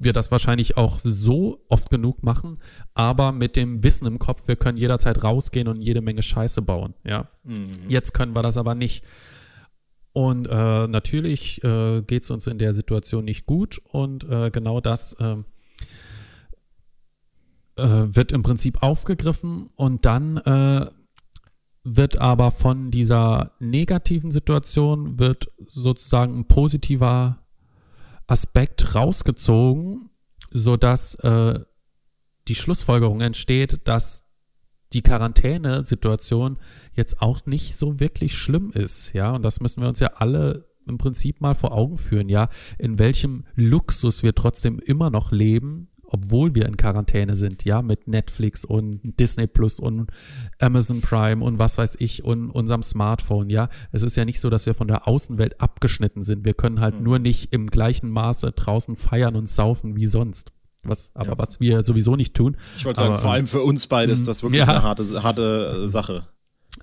wir 0.00 0.12
das 0.12 0.30
wahrscheinlich 0.30 0.76
auch 0.76 1.00
so 1.02 1.64
oft 1.68 1.90
genug 1.90 2.22
machen, 2.22 2.58
aber 2.94 3.32
mit 3.32 3.56
dem 3.56 3.82
Wissen 3.82 4.06
im 4.06 4.18
Kopf, 4.18 4.46
wir 4.46 4.56
können 4.56 4.78
jederzeit 4.78 5.24
rausgehen 5.24 5.66
und 5.66 5.80
jede 5.80 6.00
Menge 6.00 6.22
Scheiße 6.22 6.62
bauen. 6.62 6.94
Ja, 7.04 7.26
mhm. 7.42 7.70
jetzt 7.88 8.14
können 8.14 8.34
wir 8.34 8.42
das 8.42 8.56
aber 8.56 8.74
nicht. 8.74 9.04
Und 10.12 10.46
äh, 10.48 10.86
natürlich 10.86 11.62
äh, 11.64 12.02
geht 12.02 12.22
es 12.22 12.30
uns 12.30 12.46
in 12.46 12.58
der 12.58 12.72
Situation 12.72 13.24
nicht 13.24 13.46
gut 13.46 13.80
und 13.84 14.24
äh, 14.24 14.50
genau 14.50 14.80
das 14.80 15.16
ähm, 15.20 15.44
äh, 17.76 17.82
wird 17.82 18.32
im 18.32 18.42
Prinzip 18.42 18.82
aufgegriffen 18.82 19.70
und 19.76 20.06
dann 20.06 20.38
äh, 20.38 20.86
wird 21.84 22.18
aber 22.18 22.50
von 22.50 22.90
dieser 22.90 23.52
negativen 23.60 24.30
Situation 24.30 25.18
wird 25.18 25.50
sozusagen 25.66 26.38
ein 26.38 26.48
positiver 26.48 27.38
Aspekt 28.26 28.94
rausgezogen, 28.94 30.10
so 30.50 30.76
dass 30.76 31.14
äh, 31.16 31.60
die 32.48 32.54
Schlussfolgerung 32.54 33.20
entsteht, 33.20 33.80
dass 33.84 34.24
die 34.92 35.02
Quarantänesituation 35.02 36.58
jetzt 36.94 37.20
auch 37.20 37.44
nicht 37.46 37.76
so 37.76 38.00
wirklich 38.00 38.34
schlimm 38.34 38.70
ist, 38.72 39.12
ja, 39.12 39.32
und 39.32 39.42
das 39.42 39.60
müssen 39.60 39.82
wir 39.82 39.88
uns 39.88 40.00
ja 40.00 40.12
alle 40.14 40.68
im 40.86 40.96
Prinzip 40.96 41.40
mal 41.40 41.54
vor 41.54 41.72
Augen 41.72 41.98
führen, 41.98 42.28
ja, 42.28 42.48
in 42.78 42.98
welchem 42.98 43.44
Luxus 43.54 44.22
wir 44.22 44.34
trotzdem 44.34 44.78
immer 44.78 45.10
noch 45.10 45.30
leben 45.30 45.90
obwohl 46.10 46.54
wir 46.54 46.66
in 46.66 46.76
Quarantäne 46.76 47.34
sind, 47.34 47.64
ja, 47.64 47.82
mit 47.82 48.08
Netflix 48.08 48.64
und 48.64 49.00
Disney 49.02 49.46
Plus 49.46 49.78
und 49.78 50.10
Amazon 50.58 51.00
Prime 51.00 51.44
und 51.44 51.58
was 51.58 51.78
weiß 51.78 51.96
ich 51.98 52.24
und 52.24 52.50
unserem 52.50 52.82
Smartphone, 52.82 53.50
ja. 53.50 53.68
Es 53.92 54.02
ist 54.02 54.16
ja 54.16 54.24
nicht 54.24 54.40
so, 54.40 54.50
dass 54.50 54.66
wir 54.66 54.74
von 54.74 54.88
der 54.88 55.06
Außenwelt 55.06 55.60
abgeschnitten 55.60 56.22
sind. 56.22 56.44
Wir 56.44 56.54
können 56.54 56.80
halt 56.80 56.98
mhm. 56.98 57.04
nur 57.04 57.18
nicht 57.18 57.52
im 57.52 57.66
gleichen 57.66 58.10
Maße 58.10 58.52
draußen 58.52 58.96
feiern 58.96 59.36
und 59.36 59.48
saufen 59.48 59.96
wie 59.96 60.06
sonst. 60.06 60.52
Was, 60.84 61.10
aber 61.14 61.30
ja. 61.30 61.38
was 61.38 61.60
wir 61.60 61.82
sowieso 61.82 62.16
nicht 62.16 62.34
tun. 62.34 62.56
Ich 62.76 62.84
wollte 62.84 63.00
sagen, 63.00 63.18
vor 63.18 63.32
allem 63.32 63.46
für 63.46 63.62
uns 63.62 63.86
beide 63.86 64.12
ist 64.12 64.28
das 64.28 64.42
wirklich 64.42 64.60
ja. 64.60 64.68
eine 64.68 64.82
harte, 64.82 65.22
harte 65.22 65.88
Sache. 65.88 66.28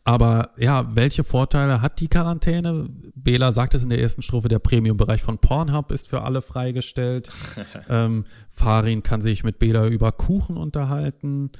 Aber 0.07 0.51
ja, 0.57 0.95
welche 0.95 1.23
Vorteile 1.23 1.81
hat 1.81 1.99
die 1.99 2.07
Quarantäne? 2.07 2.87
Bela 3.15 3.51
sagt 3.51 3.73
es 3.73 3.81
in 3.81 3.89
der 3.89 3.99
ersten 3.99 4.21
Strophe, 4.21 4.47
der 4.47 4.59
Premium-Bereich 4.59 5.23
von 5.23 5.39
Pornhub 5.39 5.91
ist 5.91 6.07
für 6.07 6.21
alle 6.21 6.43
freigestellt. 6.43 7.31
ähm, 7.89 8.23
Farin 8.51 9.01
kann 9.01 9.21
sich 9.21 9.43
mit 9.43 9.57
Bela 9.57 9.87
über 9.87 10.11
Kuchen 10.11 10.57
unterhalten. 10.57 11.51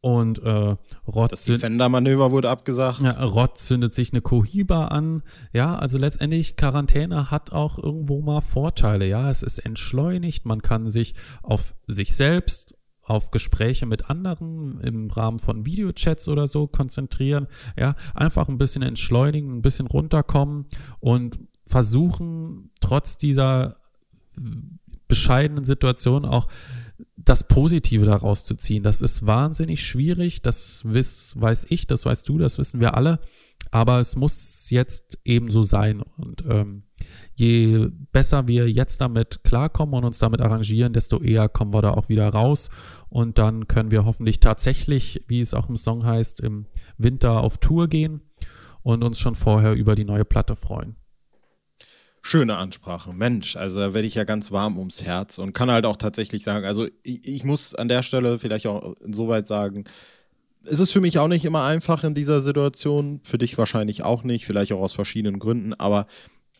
Und 0.00 0.42
äh, 0.42 0.76
Rott 1.06 1.32
das 1.32 1.44
Defender-Manöver 1.44 2.32
wurde 2.32 2.50
abgesagt. 2.50 3.00
Ja, 3.00 3.12
Rott 3.24 3.58
zündet 3.58 3.94
sich 3.94 4.12
eine 4.12 4.20
Cohiba 4.20 4.88
an. 4.88 5.22
Ja, 5.52 5.78
also 5.78 5.96
letztendlich 5.96 6.56
Quarantäne 6.56 7.30
hat 7.30 7.52
auch 7.52 7.78
irgendwo 7.78 8.20
mal 8.20 8.40
Vorteile. 8.40 9.06
Ja, 9.06 9.30
es 9.30 9.42
ist 9.42 9.60
entschleunigt. 9.60 10.44
Man 10.46 10.60
kann 10.62 10.90
sich 10.90 11.14
auf 11.42 11.74
sich 11.86 12.14
selbst 12.14 12.76
auf 13.04 13.30
Gespräche 13.30 13.86
mit 13.86 14.10
anderen 14.10 14.80
im 14.80 15.10
Rahmen 15.10 15.38
von 15.38 15.66
Videochats 15.66 16.28
oder 16.28 16.46
so 16.46 16.66
konzentrieren. 16.66 17.46
Ja, 17.78 17.94
einfach 18.14 18.48
ein 18.48 18.58
bisschen 18.58 18.82
entschleunigen, 18.82 19.58
ein 19.58 19.62
bisschen 19.62 19.86
runterkommen 19.86 20.66
und 21.00 21.38
versuchen, 21.66 22.70
trotz 22.80 23.16
dieser 23.16 23.76
bescheidenen 25.08 25.64
Situation 25.64 26.24
auch 26.24 26.48
das 27.16 27.48
Positive 27.48 28.04
daraus 28.04 28.44
zu 28.44 28.54
ziehen. 28.56 28.82
Das 28.82 29.00
ist 29.00 29.26
wahnsinnig 29.26 29.84
schwierig. 29.84 30.42
Das 30.42 30.82
wiss, 30.84 31.34
weiß 31.40 31.66
ich, 31.68 31.86
das 31.86 32.04
weißt 32.04 32.28
du, 32.28 32.38
das 32.38 32.58
wissen 32.58 32.80
wir 32.80 32.94
alle. 32.94 33.20
Aber 33.70 33.98
es 33.98 34.16
muss 34.16 34.70
jetzt 34.70 35.18
eben 35.24 35.50
so 35.50 35.62
sein. 35.62 36.02
Und 36.02 36.44
ähm, 36.48 36.84
je 37.34 37.88
besser 38.12 38.48
wir 38.48 38.70
jetzt 38.70 39.00
damit 39.00 39.44
klarkommen 39.44 39.94
und 39.94 40.04
uns 40.04 40.18
damit 40.18 40.40
arrangieren, 40.40 40.92
desto 40.92 41.20
eher 41.20 41.48
kommen 41.48 41.74
wir 41.74 41.82
da 41.82 41.92
auch 41.92 42.08
wieder 42.08 42.28
raus. 42.28 42.70
Und 43.08 43.38
dann 43.38 43.68
können 43.68 43.90
wir 43.90 44.04
hoffentlich 44.04 44.40
tatsächlich, 44.40 45.22
wie 45.26 45.40
es 45.40 45.54
auch 45.54 45.68
im 45.68 45.76
Song 45.76 46.04
heißt, 46.04 46.40
im 46.40 46.66
Winter 46.98 47.40
auf 47.40 47.58
Tour 47.58 47.88
gehen 47.88 48.20
und 48.82 49.02
uns 49.02 49.18
schon 49.18 49.34
vorher 49.34 49.74
über 49.74 49.94
die 49.94 50.04
neue 50.04 50.24
Platte 50.24 50.56
freuen. 50.56 50.96
Schöne 52.22 52.56
Ansprache. 52.56 53.12
Mensch, 53.12 53.54
also 53.54 53.80
da 53.80 53.92
werde 53.92 54.08
ich 54.08 54.14
ja 54.14 54.24
ganz 54.24 54.50
warm 54.50 54.78
ums 54.78 55.04
Herz 55.04 55.38
und 55.38 55.52
kann 55.52 55.70
halt 55.70 55.84
auch 55.84 55.96
tatsächlich 55.96 56.42
sagen, 56.42 56.64
also 56.64 56.86
ich, 57.02 57.26
ich 57.28 57.44
muss 57.44 57.74
an 57.74 57.88
der 57.88 58.02
Stelle 58.02 58.38
vielleicht 58.38 58.66
auch 58.66 58.94
insoweit 59.04 59.46
sagen, 59.46 59.84
es 60.64 60.80
ist 60.80 60.92
für 60.92 61.02
mich 61.02 61.18
auch 61.18 61.28
nicht 61.28 61.44
immer 61.44 61.64
einfach 61.64 62.04
in 62.04 62.14
dieser 62.14 62.40
Situation, 62.40 63.20
für 63.24 63.36
dich 63.36 63.58
wahrscheinlich 63.58 64.02
auch 64.02 64.24
nicht, 64.24 64.46
vielleicht 64.46 64.72
auch 64.72 64.80
aus 64.80 64.94
verschiedenen 64.94 65.38
Gründen, 65.38 65.74
aber 65.74 66.06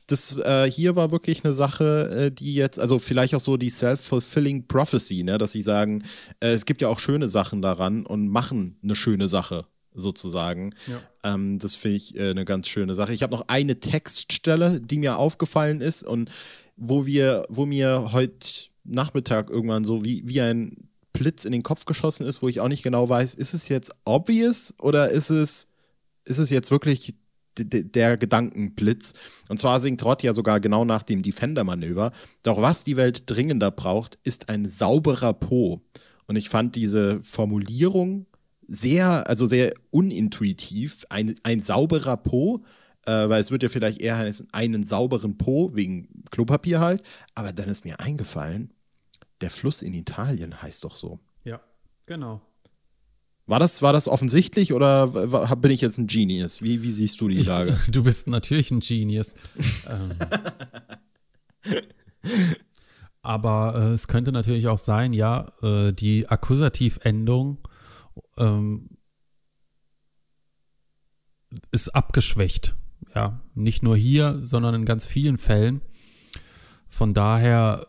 das 0.06 0.36
äh, 0.36 0.70
hier 0.70 0.96
war 0.96 1.12
wirklich 1.12 1.44
eine 1.44 1.54
Sache, 1.54 2.10
äh, 2.10 2.30
die 2.30 2.54
jetzt, 2.54 2.78
also 2.78 2.98
vielleicht 2.98 3.34
auch 3.34 3.40
so 3.40 3.56
die 3.56 3.70
self-fulfilling 3.70 4.66
prophecy, 4.66 5.22
ne, 5.22 5.38
dass 5.38 5.52
sie 5.52 5.62
sagen, 5.62 6.04
äh, 6.40 6.52
es 6.52 6.66
gibt 6.66 6.82
ja 6.82 6.88
auch 6.88 6.98
schöne 6.98 7.28
Sachen 7.28 7.62
daran 7.62 8.04
und 8.04 8.28
machen 8.28 8.76
eine 8.82 8.96
schöne 8.96 9.28
Sache 9.28 9.66
sozusagen. 9.94 10.74
Ja. 10.86 11.00
Ähm, 11.34 11.58
das 11.58 11.76
finde 11.76 11.96
ich 11.96 12.16
äh, 12.16 12.30
eine 12.30 12.44
ganz 12.44 12.68
schöne 12.68 12.94
Sache. 12.94 13.14
Ich 13.14 13.22
habe 13.22 13.34
noch 13.34 13.44
eine 13.48 13.80
Textstelle, 13.80 14.80
die 14.80 14.98
mir 14.98 15.18
aufgefallen 15.18 15.80
ist 15.80 16.02
und 16.02 16.30
wo 16.76 17.06
wir, 17.06 17.46
wo 17.48 17.64
mir 17.64 18.12
heute 18.12 18.64
Nachmittag 18.84 19.48
irgendwann 19.48 19.84
so 19.84 20.04
wie, 20.04 20.22
wie 20.26 20.40
ein 20.40 20.88
Blitz 21.12 21.44
in 21.44 21.52
den 21.52 21.62
Kopf 21.62 21.86
geschossen 21.86 22.26
ist, 22.26 22.42
wo 22.42 22.48
ich 22.48 22.60
auch 22.60 22.68
nicht 22.68 22.82
genau 22.82 23.08
weiß, 23.08 23.34
ist 23.34 23.54
es 23.54 23.68
jetzt 23.68 23.92
obvious 24.04 24.74
oder 24.78 25.10
ist 25.10 25.30
es, 25.30 25.68
ist 26.24 26.38
es 26.38 26.50
jetzt 26.50 26.70
wirklich 26.70 27.14
der 27.56 28.16
Gedankenblitz. 28.16 29.12
Und 29.48 29.58
zwar 29.58 29.80
singt 29.80 30.04
Rott 30.04 30.22
ja 30.22 30.32
sogar 30.32 30.60
genau 30.60 30.84
nach 30.84 31.02
dem 31.02 31.22
Defender-Manöver. 31.22 32.12
Doch 32.42 32.60
was 32.60 32.84
die 32.84 32.96
Welt 32.96 33.30
dringender 33.30 33.70
braucht, 33.70 34.18
ist 34.24 34.48
ein 34.48 34.66
sauberer 34.68 35.32
Po. 35.34 35.82
Und 36.26 36.36
ich 36.36 36.48
fand 36.48 36.74
diese 36.76 37.20
Formulierung 37.22 38.26
sehr, 38.66 39.28
also 39.28 39.46
sehr 39.46 39.74
unintuitiv. 39.90 41.04
Ein, 41.10 41.34
ein 41.42 41.60
sauberer 41.60 42.16
Po, 42.16 42.64
äh, 43.06 43.28
weil 43.28 43.40
es 43.40 43.50
wird 43.50 43.62
ja 43.62 43.68
vielleicht 43.68 44.00
eher 44.00 44.16
heißen, 44.16 44.48
einen 44.52 44.84
sauberen 44.84 45.36
Po, 45.36 45.70
wegen 45.74 46.08
Klopapier 46.30 46.80
halt. 46.80 47.02
Aber 47.34 47.52
dann 47.52 47.68
ist 47.68 47.84
mir 47.84 48.00
eingefallen, 48.00 48.72
der 49.40 49.50
Fluss 49.50 49.82
in 49.82 49.94
Italien 49.94 50.62
heißt 50.62 50.84
doch 50.84 50.96
so. 50.96 51.20
Ja, 51.44 51.60
genau. 52.06 52.40
War 53.46 53.58
das, 53.58 53.82
war 53.82 53.92
das 53.92 54.08
offensichtlich 54.08 54.72
oder 54.72 55.06
bin 55.56 55.70
ich 55.70 55.82
jetzt 55.82 55.98
ein 55.98 56.06
Genius? 56.06 56.62
Wie, 56.62 56.82
wie 56.82 56.92
siehst 56.92 57.20
du 57.20 57.28
die 57.28 57.42
Lage? 57.42 57.78
Ich, 57.84 57.90
du 57.90 58.02
bist 58.02 58.26
natürlich 58.26 58.70
ein 58.70 58.80
Genius. 58.80 59.32
ähm. 59.86 61.72
Aber 63.22 63.74
äh, 63.76 63.92
es 63.94 64.06
könnte 64.06 64.32
natürlich 64.32 64.68
auch 64.68 64.78
sein, 64.78 65.14
ja, 65.14 65.50
äh, 65.62 65.92
die 65.92 66.28
Akkusativendung 66.28 67.58
ähm, 68.36 68.90
ist 71.70 71.88
abgeschwächt. 71.88 72.74
Ja, 73.14 73.40
nicht 73.54 73.82
nur 73.82 73.96
hier, 73.96 74.38
sondern 74.42 74.74
in 74.74 74.84
ganz 74.84 75.06
vielen 75.06 75.38
Fällen. 75.38 75.80
Von 76.86 77.14
daher 77.14 77.86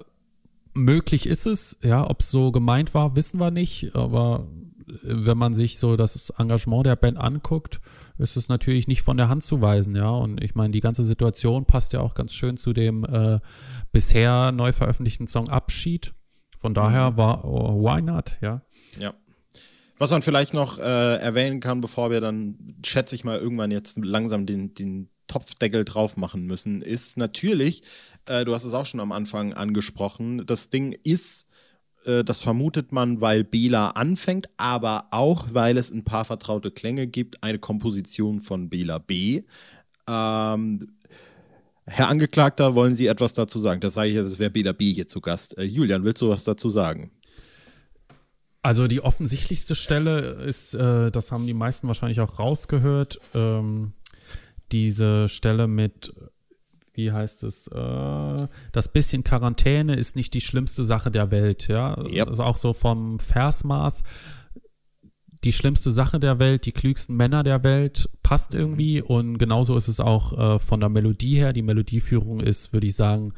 möglich 0.73 1.27
ist 1.27 1.47
es, 1.47 1.79
ja, 1.81 2.09
ob 2.09 2.21
es 2.21 2.31
so 2.31 2.51
gemeint 2.51 2.93
war, 2.93 3.15
wissen 3.15 3.39
wir 3.39 3.51
nicht, 3.51 3.95
aber 3.95 4.47
wenn 4.87 5.37
man 5.37 5.53
sich 5.53 5.79
so 5.79 5.95
das 5.95 6.29
Engagement 6.31 6.85
der 6.85 6.95
Band 6.95 7.17
anguckt, 7.17 7.79
ist 8.17 8.37
es 8.37 8.49
natürlich 8.49 8.87
nicht 8.87 9.01
von 9.01 9.17
der 9.17 9.29
Hand 9.29 9.43
zu 9.43 9.61
weisen, 9.61 9.95
ja. 9.95 10.09
Und 10.09 10.43
ich 10.43 10.55
meine, 10.55 10.71
die 10.71 10.79
ganze 10.79 11.03
Situation 11.03 11.65
passt 11.65 11.93
ja 11.93 12.01
auch 12.01 12.13
ganz 12.13 12.33
schön 12.33 12.57
zu 12.57 12.73
dem 12.73 13.03
äh, 13.03 13.39
bisher 13.91 14.51
neu 14.51 14.71
veröffentlichten 14.71 15.27
Song 15.27 15.49
Abschied. 15.49 16.13
Von 16.57 16.73
daher 16.73 17.11
mhm. 17.11 17.17
war 17.17 17.45
oh, 17.45 17.81
why 17.81 18.01
not, 18.01 18.37
ja. 18.41 18.61
Ja. 18.99 19.13
Was 19.97 20.11
man 20.11 20.21
vielleicht 20.21 20.53
noch 20.53 20.77
äh, 20.77 20.81
erwähnen 21.17 21.61
kann, 21.61 21.81
bevor 21.81 22.11
wir 22.11 22.19
dann, 22.19 22.75
schätze 22.85 23.15
ich 23.15 23.23
mal, 23.23 23.39
irgendwann 23.39 23.71
jetzt 23.71 23.97
langsam 23.97 24.45
den, 24.45 24.73
den 24.73 25.09
Topfdeckel 25.27 25.85
drauf 25.85 26.17
machen 26.17 26.45
müssen, 26.45 26.81
ist 26.81 27.17
natürlich, 27.17 27.83
äh, 28.25 28.45
du 28.45 28.53
hast 28.53 28.65
es 28.65 28.73
auch 28.73 28.85
schon 28.85 28.99
am 28.99 29.11
Anfang 29.11 29.53
angesprochen, 29.53 30.45
das 30.45 30.69
Ding 30.69 30.91
ist 31.03 31.47
äh, 32.05 32.23
das 32.23 32.39
vermutet 32.39 32.91
man, 32.91 33.21
weil 33.21 33.43
Bela 33.43 33.89
anfängt, 33.89 34.49
aber 34.57 35.07
auch, 35.11 35.47
weil 35.51 35.77
es 35.77 35.91
ein 35.91 36.03
paar 36.03 36.25
vertraute 36.25 36.71
Klänge 36.71 37.07
gibt. 37.07 37.43
Eine 37.43 37.59
Komposition 37.59 38.41
von 38.41 38.69
Bela 38.69 38.99
B. 38.99 39.43
Ähm, 40.07 40.87
Herr 41.87 42.07
Angeklagter, 42.07 42.73
wollen 42.75 42.95
Sie 42.95 43.07
etwas 43.07 43.33
dazu 43.33 43.59
sagen? 43.59 43.79
Das 43.81 43.93
sage 43.93 44.09
ich 44.09 44.15
jetzt, 44.15 44.27
es 44.27 44.39
wäre 44.39 44.49
Bela 44.49 44.71
B 44.71 44.91
hier 44.91 45.07
zu 45.07 45.21
Gast. 45.21 45.57
Äh, 45.57 45.63
Julian, 45.63 46.03
willst 46.03 46.21
du 46.21 46.29
was 46.29 46.43
dazu 46.43 46.69
sagen? 46.69 47.11
Also 48.61 48.87
die 48.87 49.01
offensichtlichste 49.01 49.75
Stelle 49.75 50.43
ist, 50.43 50.73
äh, 50.73 51.11
das 51.11 51.31
haben 51.31 51.45
die 51.45 51.53
meisten 51.53 51.87
wahrscheinlich 51.87 52.19
auch 52.19 52.39
rausgehört, 52.39 53.19
ähm, 53.35 53.93
diese 54.71 55.29
Stelle 55.29 55.67
mit 55.67 56.11
wie 56.95 57.11
heißt 57.11 57.43
es, 57.43 57.67
äh, 57.67 58.47
das 58.71 58.87
bisschen 58.91 59.23
Quarantäne 59.23 59.95
ist 59.95 60.15
nicht 60.15 60.33
die 60.33 60.41
schlimmste 60.41 60.83
Sache 60.83 61.11
der 61.11 61.31
Welt, 61.31 61.67
ja. 61.67 61.97
Yep. 62.03 62.27
Also 62.27 62.43
auch 62.43 62.57
so 62.57 62.73
vom 62.73 63.19
Versmaß. 63.19 64.03
Die 65.43 65.53
schlimmste 65.53 65.91
Sache 65.91 66.19
der 66.19 66.39
Welt, 66.39 66.65
die 66.65 66.71
klügsten 66.71 67.15
Männer 67.15 67.43
der 67.43 67.63
Welt, 67.63 68.09
passt 68.23 68.55
irgendwie. 68.55 69.01
Und 69.01 69.37
genauso 69.37 69.75
ist 69.75 69.87
es 69.87 69.99
auch 69.99 70.55
äh, 70.55 70.59
von 70.59 70.79
der 70.79 70.89
Melodie 70.89 71.35
her. 71.35 71.53
Die 71.53 71.61
Melodieführung 71.61 72.39
ist, 72.39 72.73
würde 72.73 72.87
ich 72.87 72.95
sagen, 72.95 73.31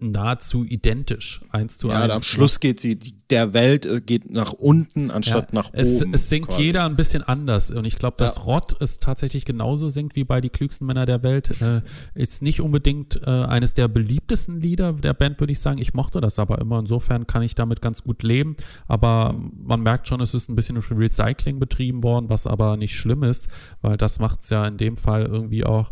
nahezu 0.00 0.64
identisch, 0.64 1.42
eins 1.50 1.78
zu 1.78 1.88
ja, 1.88 1.94
eins. 1.94 2.08
Ja, 2.08 2.14
am 2.16 2.22
Schluss 2.22 2.60
geht 2.60 2.80
sie, 2.80 2.98
der 3.30 3.52
Welt 3.52 3.86
äh, 3.86 4.00
geht 4.00 4.30
nach 4.30 4.52
unten 4.52 5.10
anstatt 5.10 5.52
ja, 5.52 5.60
nach 5.60 5.70
es, 5.72 6.02
oben. 6.02 6.14
Es 6.14 6.28
singt 6.28 6.48
quasi. 6.48 6.62
jeder 6.62 6.84
ein 6.84 6.96
bisschen 6.96 7.22
anders 7.22 7.70
und 7.70 7.84
ich 7.84 7.96
glaube, 7.96 8.16
dass 8.18 8.36
ja. 8.36 8.42
Rott 8.42 8.76
es 8.80 8.98
tatsächlich 8.98 9.44
genauso 9.44 9.88
singt 9.88 10.16
wie 10.16 10.24
bei 10.24 10.40
die 10.40 10.50
klügsten 10.50 10.86
Männer 10.86 11.06
der 11.06 11.22
Welt. 11.22 11.60
Äh, 11.60 11.82
ist 12.14 12.42
nicht 12.42 12.60
unbedingt 12.60 13.20
äh, 13.24 13.30
eines 13.30 13.74
der 13.74 13.88
beliebtesten 13.88 14.60
Lieder 14.60 14.92
der 14.92 15.14
Band, 15.14 15.40
würde 15.40 15.52
ich 15.52 15.60
sagen. 15.60 15.78
Ich 15.78 15.94
mochte 15.94 16.20
das 16.20 16.38
aber 16.38 16.58
immer. 16.60 16.78
Insofern 16.78 17.26
kann 17.26 17.42
ich 17.42 17.54
damit 17.54 17.80
ganz 17.80 18.02
gut 18.02 18.22
leben. 18.22 18.56
Aber 18.88 19.34
man 19.56 19.80
merkt 19.80 20.08
schon, 20.08 20.20
es 20.20 20.34
ist 20.34 20.48
ein 20.48 20.56
bisschen 20.56 20.76
Recycling 20.76 21.58
betrieben 21.58 22.02
worden, 22.02 22.28
was 22.28 22.46
aber 22.46 22.76
nicht 22.76 22.94
schlimm 22.94 23.22
ist, 23.22 23.48
weil 23.82 23.96
das 23.96 24.18
macht 24.18 24.42
es 24.42 24.50
ja 24.50 24.66
in 24.66 24.76
dem 24.76 24.96
Fall 24.96 25.26
irgendwie 25.26 25.64
auch 25.64 25.90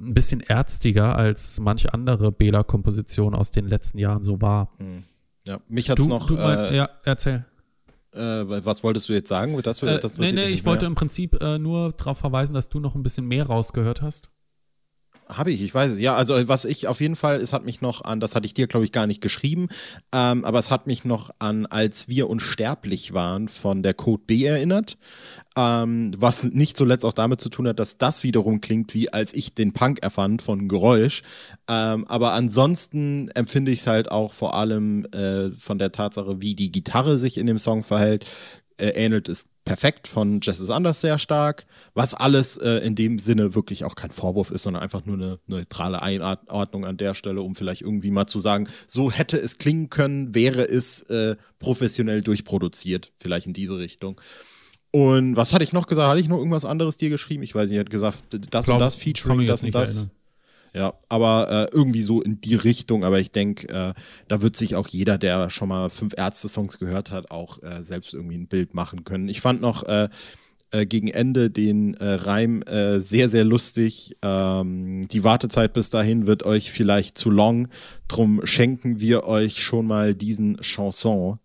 ein 0.00 0.14
bisschen 0.14 0.40
ärztiger 0.40 1.16
als 1.16 1.60
manche 1.60 1.92
andere 1.92 2.32
Bela-Komposition 2.32 3.34
aus 3.34 3.50
den 3.50 3.66
letzten 3.66 3.98
Jahren 3.98 4.22
so 4.22 4.40
war. 4.40 4.72
Hm. 4.78 5.04
Ja, 5.46 5.60
mich 5.68 5.90
hat's 5.90 6.02
du, 6.02 6.08
noch. 6.08 6.26
Du 6.26 6.34
mein, 6.34 6.58
äh, 6.58 6.76
ja, 6.76 6.90
erzähl. 7.04 7.44
Äh, 8.12 8.20
was 8.20 8.82
wolltest 8.82 9.08
du 9.08 9.12
jetzt 9.12 9.28
sagen? 9.28 9.60
Das, 9.62 9.82
äh, 9.82 10.00
das 10.00 10.18
nee, 10.18 10.32
nee, 10.32 10.46
ich 10.46 10.64
wollte 10.64 10.86
im 10.86 10.94
Prinzip 10.94 11.40
äh, 11.40 11.58
nur 11.58 11.92
darauf 11.92 12.18
verweisen, 12.18 12.54
dass 12.54 12.68
du 12.68 12.80
noch 12.80 12.94
ein 12.94 13.02
bisschen 13.02 13.26
mehr 13.26 13.46
rausgehört 13.46 14.02
hast. 14.02 14.30
Habe 15.28 15.52
ich, 15.52 15.62
ich 15.62 15.74
weiß 15.74 15.92
es. 15.92 15.98
Ja, 15.98 16.14
also 16.14 16.34
was 16.48 16.64
ich 16.64 16.86
auf 16.86 17.00
jeden 17.00 17.16
Fall, 17.16 17.40
es 17.40 17.52
hat 17.52 17.64
mich 17.64 17.80
noch 17.80 18.02
an, 18.02 18.18
das 18.18 18.34
hatte 18.34 18.46
ich 18.46 18.54
dir, 18.54 18.66
glaube 18.66 18.84
ich, 18.84 18.92
gar 18.92 19.06
nicht 19.06 19.20
geschrieben, 19.20 19.68
ähm, 20.12 20.44
aber 20.44 20.58
es 20.58 20.70
hat 20.70 20.86
mich 20.86 21.04
noch 21.04 21.30
an, 21.38 21.66
als 21.66 22.08
wir 22.08 22.30
unsterblich 22.30 23.12
waren, 23.12 23.48
von 23.48 23.82
der 23.82 23.94
Code 23.94 24.22
B 24.26 24.44
erinnert. 24.44 24.96
Ähm, 25.56 26.12
was 26.16 26.44
nicht 26.44 26.76
zuletzt 26.76 27.04
auch 27.04 27.12
damit 27.12 27.40
zu 27.40 27.48
tun 27.48 27.68
hat, 27.68 27.78
dass 27.78 27.98
das 27.98 28.22
wiederum 28.22 28.60
klingt, 28.60 28.94
wie 28.94 29.12
als 29.12 29.34
ich 29.34 29.54
den 29.54 29.72
Punk 29.72 29.98
erfand 30.02 30.40
von 30.40 30.68
Geräusch. 30.68 31.22
Ähm, 31.68 32.06
aber 32.06 32.32
ansonsten 32.32 33.28
empfinde 33.30 33.72
ich 33.72 33.80
es 33.80 33.86
halt 33.86 34.10
auch 34.10 34.32
vor 34.32 34.54
allem 34.54 35.04
äh, 35.06 35.50
von 35.50 35.78
der 35.78 35.92
Tatsache, 35.92 36.40
wie 36.40 36.54
die 36.54 36.70
Gitarre 36.70 37.18
sich 37.18 37.38
in 37.38 37.46
dem 37.46 37.58
Song 37.58 37.82
verhält, 37.82 38.24
äh, 38.78 38.90
ähnelt 38.90 39.28
es 39.28 39.46
perfekt 39.68 40.08
von 40.08 40.40
Jess 40.42 40.60
is 40.60 40.70
Anders 40.70 41.02
sehr 41.02 41.18
stark, 41.18 41.66
was 41.92 42.14
alles 42.14 42.56
äh, 42.56 42.78
in 42.78 42.94
dem 42.94 43.18
Sinne 43.18 43.54
wirklich 43.54 43.84
auch 43.84 43.96
kein 43.96 44.10
Vorwurf 44.10 44.50
ist, 44.50 44.62
sondern 44.62 44.82
einfach 44.82 45.04
nur 45.04 45.16
eine 45.16 45.38
neutrale 45.46 46.00
Einordnung 46.00 46.86
an 46.86 46.96
der 46.96 47.12
Stelle, 47.12 47.42
um 47.42 47.54
vielleicht 47.54 47.82
irgendwie 47.82 48.10
mal 48.10 48.26
zu 48.26 48.40
sagen, 48.40 48.68
so 48.86 49.10
hätte 49.10 49.36
es 49.36 49.58
klingen 49.58 49.90
können, 49.90 50.34
wäre 50.34 50.66
es 50.66 51.02
äh, 51.10 51.36
professionell 51.58 52.22
durchproduziert, 52.22 53.12
vielleicht 53.18 53.46
in 53.46 53.52
diese 53.52 53.78
Richtung. 53.78 54.18
Und 54.90 55.36
was 55.36 55.52
hatte 55.52 55.64
ich 55.64 55.74
noch 55.74 55.86
gesagt? 55.86 56.08
Hatte 56.08 56.20
ich 56.20 56.28
noch 56.28 56.38
irgendwas 56.38 56.64
anderes 56.64 56.96
dir 56.96 57.10
geschrieben? 57.10 57.42
Ich 57.42 57.54
weiß 57.54 57.68
nicht, 57.68 57.76
ich 57.76 57.80
hatte 57.80 57.90
gesagt, 57.90 58.24
das 58.50 58.64
Glaub, 58.64 58.76
und 58.76 58.80
das 58.80 58.96
Featuring, 58.96 59.46
das 59.46 59.62
und 59.62 59.74
das. 59.74 59.96
Erinnern. 59.96 60.10
Ja, 60.78 60.94
aber 61.08 61.50
äh, 61.50 61.76
irgendwie 61.76 62.02
so 62.02 62.22
in 62.22 62.40
die 62.40 62.54
Richtung. 62.54 63.02
Aber 63.02 63.18
ich 63.18 63.32
denke, 63.32 63.68
äh, 63.68 63.94
da 64.28 64.42
wird 64.42 64.54
sich 64.54 64.76
auch 64.76 64.86
jeder, 64.86 65.18
der 65.18 65.50
schon 65.50 65.70
mal 65.70 65.90
fünf 65.90 66.14
Ärzte-Songs 66.16 66.78
gehört 66.78 67.10
hat, 67.10 67.32
auch 67.32 67.60
äh, 67.64 67.82
selbst 67.82 68.14
irgendwie 68.14 68.36
ein 68.36 68.46
Bild 68.46 68.74
machen 68.74 69.02
können. 69.02 69.28
Ich 69.28 69.40
fand 69.40 69.60
noch 69.60 69.82
äh, 69.82 70.08
äh, 70.70 70.86
gegen 70.86 71.08
Ende 71.08 71.50
den 71.50 71.94
äh, 71.94 72.14
Reim 72.14 72.62
sehr, 72.98 73.28
sehr 73.28 73.44
lustig. 73.44 74.16
Ähm, 74.22 75.08
die 75.08 75.24
Wartezeit 75.24 75.72
bis 75.72 75.90
dahin 75.90 76.28
wird 76.28 76.44
euch 76.44 76.70
vielleicht 76.70 77.18
zu 77.18 77.30
long. 77.30 77.66
Drum 78.06 78.42
schenken 78.44 79.00
wir 79.00 79.24
euch 79.24 79.60
schon 79.60 79.84
mal 79.84 80.14
diesen 80.14 80.58
Chanson. 80.60 81.40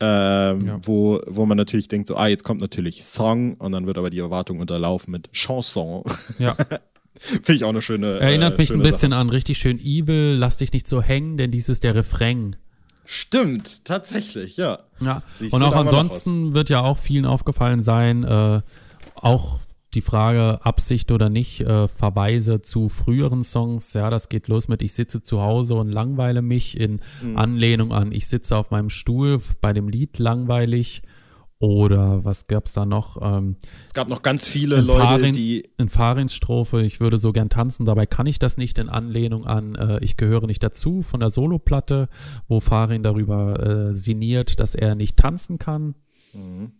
Ähm, 0.00 0.66
ja. 0.68 0.80
wo, 0.84 1.20
wo 1.26 1.44
man 1.44 1.56
natürlich 1.56 1.88
denkt, 1.88 2.06
so, 2.06 2.14
ah, 2.14 2.28
jetzt 2.28 2.44
kommt 2.44 2.60
natürlich 2.60 3.02
Song 3.02 3.54
und 3.54 3.72
dann 3.72 3.84
wird 3.88 3.98
aber 3.98 4.10
die 4.10 4.20
Erwartung 4.20 4.60
unterlaufen 4.60 5.10
mit 5.10 5.32
Chanson. 5.32 6.04
Ja. 6.38 6.56
Finde 7.42 7.52
ich 7.52 7.64
auch 7.64 7.70
eine 7.70 7.82
schöne. 7.82 8.20
Erinnert 8.20 8.54
äh, 8.54 8.56
mich 8.58 8.68
schöne 8.68 8.82
ein 8.82 8.86
bisschen 8.86 9.10
Sache. 9.10 9.20
an 9.20 9.30
richtig 9.30 9.58
schön 9.58 9.78
Evil, 9.78 10.36
lass 10.38 10.58
dich 10.58 10.72
nicht 10.72 10.86
so 10.86 11.02
hängen, 11.02 11.36
denn 11.36 11.50
dies 11.50 11.68
ist 11.68 11.84
der 11.84 11.94
Refrain. 11.94 12.56
Stimmt, 13.04 13.84
tatsächlich, 13.86 14.58
ja. 14.58 14.80
Ja, 15.00 15.22
und 15.50 15.62
auch 15.62 15.76
ansonsten 15.76 16.52
wird 16.52 16.68
ja 16.68 16.82
auch 16.82 16.98
vielen 16.98 17.24
aufgefallen 17.24 17.80
sein, 17.80 18.22
äh, 18.22 18.60
auch 19.14 19.60
die 19.94 20.02
Frage 20.02 20.60
Absicht 20.62 21.10
oder 21.10 21.30
nicht, 21.30 21.62
äh, 21.62 21.88
Verweise 21.88 22.60
zu 22.60 22.88
früheren 22.88 23.44
Songs. 23.44 23.94
Ja, 23.94 24.10
das 24.10 24.28
geht 24.28 24.48
los 24.48 24.68
mit 24.68 24.82
Ich 24.82 24.92
sitze 24.92 25.22
zu 25.22 25.40
Hause 25.40 25.74
und 25.74 25.88
langweile 25.88 26.42
mich 26.42 26.78
in 26.78 27.00
mhm. 27.22 27.38
Anlehnung 27.38 27.92
an 27.92 28.12
Ich 28.12 28.26
sitze 28.26 28.56
auf 28.56 28.70
meinem 28.70 28.90
Stuhl 28.90 29.40
bei 29.60 29.72
dem 29.72 29.88
Lied 29.88 30.18
langweilig. 30.18 31.02
Oder 31.60 32.24
was 32.24 32.46
gab's 32.46 32.72
da 32.72 32.86
noch? 32.86 33.20
Ähm, 33.20 33.56
es 33.84 33.92
gab 33.92 34.08
noch 34.08 34.22
ganz 34.22 34.46
viele 34.46 34.80
Leute, 34.80 35.00
Farin, 35.00 35.32
die. 35.32 35.68
In 35.76 35.88
Farins 35.88 36.32
Strophe, 36.32 36.82
ich 36.82 37.00
würde 37.00 37.18
so 37.18 37.32
gern 37.32 37.48
tanzen, 37.48 37.84
dabei 37.84 38.06
kann 38.06 38.26
ich 38.26 38.38
das 38.38 38.58
nicht 38.58 38.78
in 38.78 38.88
Anlehnung 38.88 39.44
an 39.44 39.74
äh, 39.74 39.98
Ich 40.02 40.16
gehöre 40.16 40.46
nicht 40.46 40.62
dazu 40.62 41.02
von 41.02 41.18
der 41.18 41.30
Soloplatte, 41.30 42.08
wo 42.46 42.60
Farin 42.60 43.02
darüber 43.02 43.88
äh, 43.90 43.94
sinniert, 43.94 44.60
dass 44.60 44.76
er 44.76 44.94
nicht 44.94 45.16
tanzen 45.16 45.58
kann. 45.58 45.96
Mhm. 46.32 46.72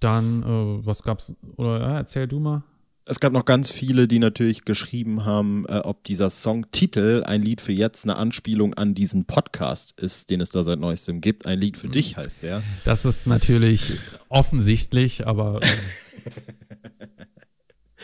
Dann, 0.00 0.42
äh, 0.42 0.86
was 0.86 1.02
gab's? 1.02 1.34
Oder 1.56 1.80
ja, 1.80 1.96
erzähl 1.98 2.26
du 2.26 2.40
mal 2.40 2.62
es 3.06 3.20
gab 3.20 3.32
noch 3.32 3.44
ganz 3.44 3.70
viele, 3.70 4.08
die 4.08 4.18
natürlich 4.18 4.64
geschrieben 4.64 5.24
haben, 5.24 5.66
äh, 5.68 5.80
ob 5.84 6.04
dieser 6.04 6.30
Songtitel 6.30 7.22
ein 7.24 7.42
Lied 7.42 7.60
für 7.60 7.72
jetzt 7.72 8.04
eine 8.04 8.16
Anspielung 8.16 8.74
an 8.74 8.94
diesen 8.94 9.26
Podcast 9.26 9.92
ist, 9.98 10.30
den 10.30 10.40
es 10.40 10.50
da 10.50 10.62
seit 10.62 10.78
neuestem 10.78 11.20
gibt. 11.20 11.46
Ein 11.46 11.58
Lied 11.58 11.76
für 11.76 11.88
dich 11.88 12.16
heißt 12.16 12.42
der. 12.42 12.62
Das 12.84 13.04
ist 13.04 13.26
natürlich 13.26 13.92
offensichtlich, 14.28 15.26
aber. 15.26 15.60
Ähm, 15.62 16.32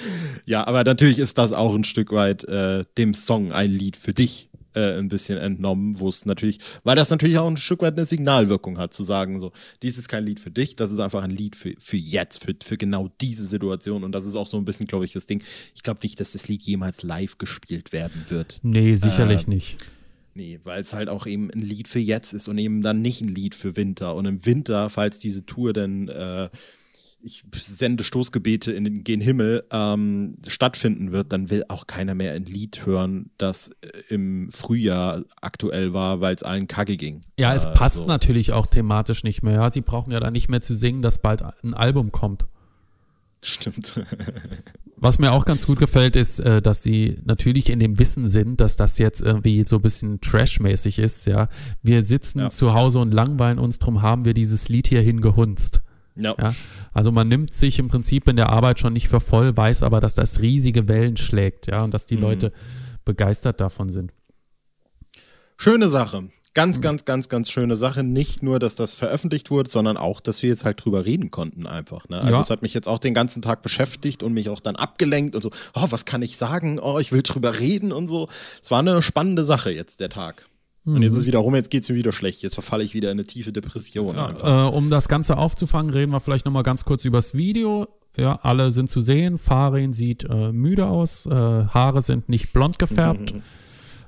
ja, 0.44 0.66
aber 0.66 0.84
natürlich 0.84 1.18
ist 1.18 1.38
das 1.38 1.52
auch 1.52 1.74
ein 1.74 1.84
Stück 1.84 2.12
weit 2.12 2.44
äh, 2.44 2.84
dem 2.98 3.14
Song 3.14 3.52
ein 3.52 3.70
Lied 3.70 3.96
für 3.96 4.12
dich 4.12 4.49
äh, 4.74 4.98
ein 4.98 5.08
bisschen 5.08 5.38
entnommen, 5.38 5.98
wo 5.98 6.08
es 6.08 6.26
natürlich, 6.26 6.58
weil 6.84 6.96
das 6.96 7.10
natürlich 7.10 7.38
auch 7.38 7.48
ein 7.48 7.56
Stück 7.56 7.82
weit 7.82 7.96
eine 7.96 8.04
Signalwirkung 8.04 8.78
hat, 8.78 8.94
zu 8.94 9.04
sagen, 9.04 9.40
so, 9.40 9.52
dies 9.82 9.98
ist 9.98 10.08
kein 10.08 10.24
Lied 10.24 10.40
für 10.40 10.50
dich, 10.50 10.76
das 10.76 10.92
ist 10.92 11.00
einfach 11.00 11.22
ein 11.22 11.30
Lied 11.30 11.56
für, 11.56 11.74
für 11.78 11.96
jetzt, 11.96 12.44
für, 12.44 12.54
für 12.62 12.76
genau 12.76 13.10
diese 13.20 13.46
Situation. 13.46 14.04
Und 14.04 14.12
das 14.12 14.26
ist 14.26 14.36
auch 14.36 14.46
so 14.46 14.56
ein 14.56 14.64
bisschen, 14.64 14.86
glaube 14.86 15.04
ich, 15.04 15.12
das 15.12 15.26
Ding. 15.26 15.42
Ich 15.74 15.82
glaube 15.82 16.00
nicht, 16.02 16.20
dass 16.20 16.32
das 16.32 16.48
Lied 16.48 16.62
jemals 16.62 17.02
live 17.02 17.38
gespielt 17.38 17.92
werden 17.92 18.24
wird. 18.28 18.60
Nee, 18.62 18.94
sicherlich 18.94 19.46
äh, 19.46 19.50
nicht. 19.50 19.76
Nee, 20.34 20.60
weil 20.62 20.80
es 20.80 20.92
halt 20.92 21.08
auch 21.08 21.26
eben 21.26 21.50
ein 21.50 21.60
Lied 21.60 21.88
für 21.88 21.98
jetzt 21.98 22.32
ist 22.32 22.48
und 22.48 22.56
eben 22.58 22.80
dann 22.80 23.02
nicht 23.02 23.20
ein 23.20 23.28
Lied 23.28 23.54
für 23.54 23.76
Winter. 23.76 24.14
Und 24.14 24.26
im 24.26 24.46
Winter, 24.46 24.88
falls 24.88 25.18
diese 25.18 25.44
Tour 25.44 25.72
denn 25.72 26.08
äh, 26.08 26.48
ich 27.22 27.44
sende 27.54 28.04
Stoßgebete 28.04 28.72
in 28.72 28.84
den 28.84 29.04
gen 29.04 29.20
Himmel 29.20 29.64
ähm, 29.70 30.36
stattfinden 30.46 31.12
wird, 31.12 31.32
dann 31.32 31.50
will 31.50 31.64
auch 31.68 31.86
keiner 31.86 32.14
mehr 32.14 32.32
ein 32.32 32.44
Lied 32.44 32.86
hören, 32.86 33.30
das 33.38 33.70
äh, 33.82 33.88
im 34.08 34.50
Frühjahr 34.50 35.24
aktuell 35.40 35.92
war, 35.92 36.20
weil 36.20 36.34
es 36.34 36.42
allen 36.42 36.66
kacke 36.66 36.96
ging. 36.96 37.20
Ja, 37.38 37.54
es 37.54 37.64
äh, 37.64 37.72
passt 37.72 37.98
so. 37.98 38.06
natürlich 38.06 38.52
auch 38.52 38.66
thematisch 38.66 39.24
nicht 39.24 39.42
mehr. 39.42 39.54
Ja, 39.54 39.70
sie 39.70 39.82
brauchen 39.82 40.12
ja 40.12 40.20
dann 40.20 40.32
nicht 40.32 40.48
mehr 40.48 40.62
zu 40.62 40.74
singen, 40.74 41.02
dass 41.02 41.18
bald 41.18 41.42
ein 41.62 41.74
Album 41.74 42.12
kommt. 42.12 42.46
Stimmt. 43.42 44.04
Was 44.96 45.18
mir 45.18 45.32
auch 45.32 45.46
ganz 45.46 45.66
gut 45.66 45.78
gefällt, 45.78 46.14
ist, 46.14 46.40
äh, 46.40 46.60
dass 46.60 46.82
sie 46.82 47.16
natürlich 47.24 47.70
in 47.70 47.80
dem 47.80 47.98
Wissen 47.98 48.28
sind, 48.28 48.60
dass 48.60 48.76
das 48.76 48.98
jetzt 48.98 49.22
irgendwie 49.22 49.64
so 49.64 49.76
ein 49.76 49.82
bisschen 49.82 50.20
trashmäßig 50.20 50.98
ist, 50.98 51.26
ja. 51.26 51.48
Wir 51.82 52.02
sitzen 52.02 52.40
ja. 52.40 52.48
zu 52.50 52.74
Hause 52.74 52.98
und 52.98 53.14
langweilen 53.14 53.58
uns, 53.58 53.78
drum 53.78 54.02
haben 54.02 54.26
wir 54.26 54.34
dieses 54.34 54.68
Lied 54.68 54.88
hier 54.88 55.00
hingehunzt. 55.00 55.80
Ja. 56.16 56.34
ja. 56.38 56.54
Also 56.92 57.12
man 57.12 57.28
nimmt 57.28 57.54
sich 57.54 57.78
im 57.78 57.88
Prinzip 57.88 58.28
in 58.28 58.36
der 58.36 58.50
Arbeit 58.50 58.80
schon 58.80 58.92
nicht 58.92 59.08
für 59.08 59.20
voll, 59.20 59.56
weiß 59.56 59.82
aber, 59.82 60.00
dass 60.00 60.14
das 60.14 60.40
riesige 60.40 60.88
Wellen 60.88 61.16
schlägt, 61.16 61.66
ja, 61.66 61.82
und 61.82 61.94
dass 61.94 62.06
die 62.06 62.16
mhm. 62.16 62.22
Leute 62.22 62.52
begeistert 63.04 63.60
davon 63.60 63.90
sind. 63.90 64.12
Schöne 65.56 65.88
Sache. 65.88 66.30
Ganz, 66.52 66.78
mhm. 66.78 66.82
ganz, 66.82 67.04
ganz, 67.04 67.28
ganz 67.28 67.50
schöne 67.50 67.76
Sache. 67.76 68.02
Nicht 68.02 68.42
nur, 68.42 68.58
dass 68.58 68.74
das 68.74 68.94
veröffentlicht 68.94 69.50
wurde, 69.50 69.70
sondern 69.70 69.96
auch, 69.96 70.20
dass 70.20 70.42
wir 70.42 70.50
jetzt 70.50 70.64
halt 70.64 70.84
drüber 70.84 71.04
reden 71.04 71.30
konnten 71.30 71.66
einfach. 71.66 72.08
Ne? 72.08 72.18
Also 72.18 72.32
ja. 72.32 72.40
es 72.40 72.50
hat 72.50 72.62
mich 72.62 72.74
jetzt 72.74 72.88
auch 72.88 72.98
den 72.98 73.14
ganzen 73.14 73.40
Tag 73.40 73.62
beschäftigt 73.62 74.22
und 74.22 74.32
mich 74.32 74.48
auch 74.48 74.60
dann 74.60 74.74
abgelenkt 74.74 75.36
und 75.36 75.42
so, 75.42 75.50
oh, 75.74 75.86
was 75.90 76.04
kann 76.04 76.22
ich 76.22 76.36
sagen? 76.36 76.80
Oh, 76.80 76.98
ich 76.98 77.12
will 77.12 77.22
drüber 77.22 77.60
reden 77.60 77.92
und 77.92 78.08
so. 78.08 78.28
Es 78.62 78.70
war 78.70 78.80
eine 78.80 79.00
spannende 79.00 79.44
Sache 79.44 79.70
jetzt, 79.70 80.00
der 80.00 80.10
Tag. 80.10 80.48
Und 80.84 81.02
jetzt 81.02 81.12
ist 81.12 81.18
es 81.18 81.26
wieder 81.26 81.40
rum, 81.40 81.54
jetzt 81.54 81.70
geht 81.70 81.82
es 81.82 81.88
mir 81.90 81.96
wieder 81.96 82.12
schlecht. 82.12 82.42
Jetzt 82.42 82.54
verfalle 82.54 82.82
ich 82.82 82.94
wieder 82.94 83.10
in 83.10 83.18
eine 83.18 83.26
tiefe 83.26 83.52
Depression. 83.52 84.16
Ja, 84.16 84.66
äh, 84.66 84.70
um 84.70 84.90
das 84.90 85.08
Ganze 85.08 85.36
aufzufangen, 85.36 85.92
reden 85.92 86.10
wir 86.10 86.20
vielleicht 86.20 86.46
nochmal 86.46 86.62
ganz 86.62 86.84
kurz 86.84 87.04
übers 87.04 87.34
Video. 87.34 87.86
Ja, 88.16 88.40
alle 88.42 88.70
sind 88.70 88.90
zu 88.90 89.00
sehen. 89.00 89.38
Farin 89.38 89.92
sieht 89.92 90.24
äh, 90.24 90.52
müde 90.52 90.86
aus. 90.86 91.26
Äh, 91.26 91.30
Haare 91.32 92.00
sind 92.00 92.28
nicht 92.28 92.52
blond 92.52 92.78
gefärbt. 92.78 93.34
Mhm. 93.34 93.42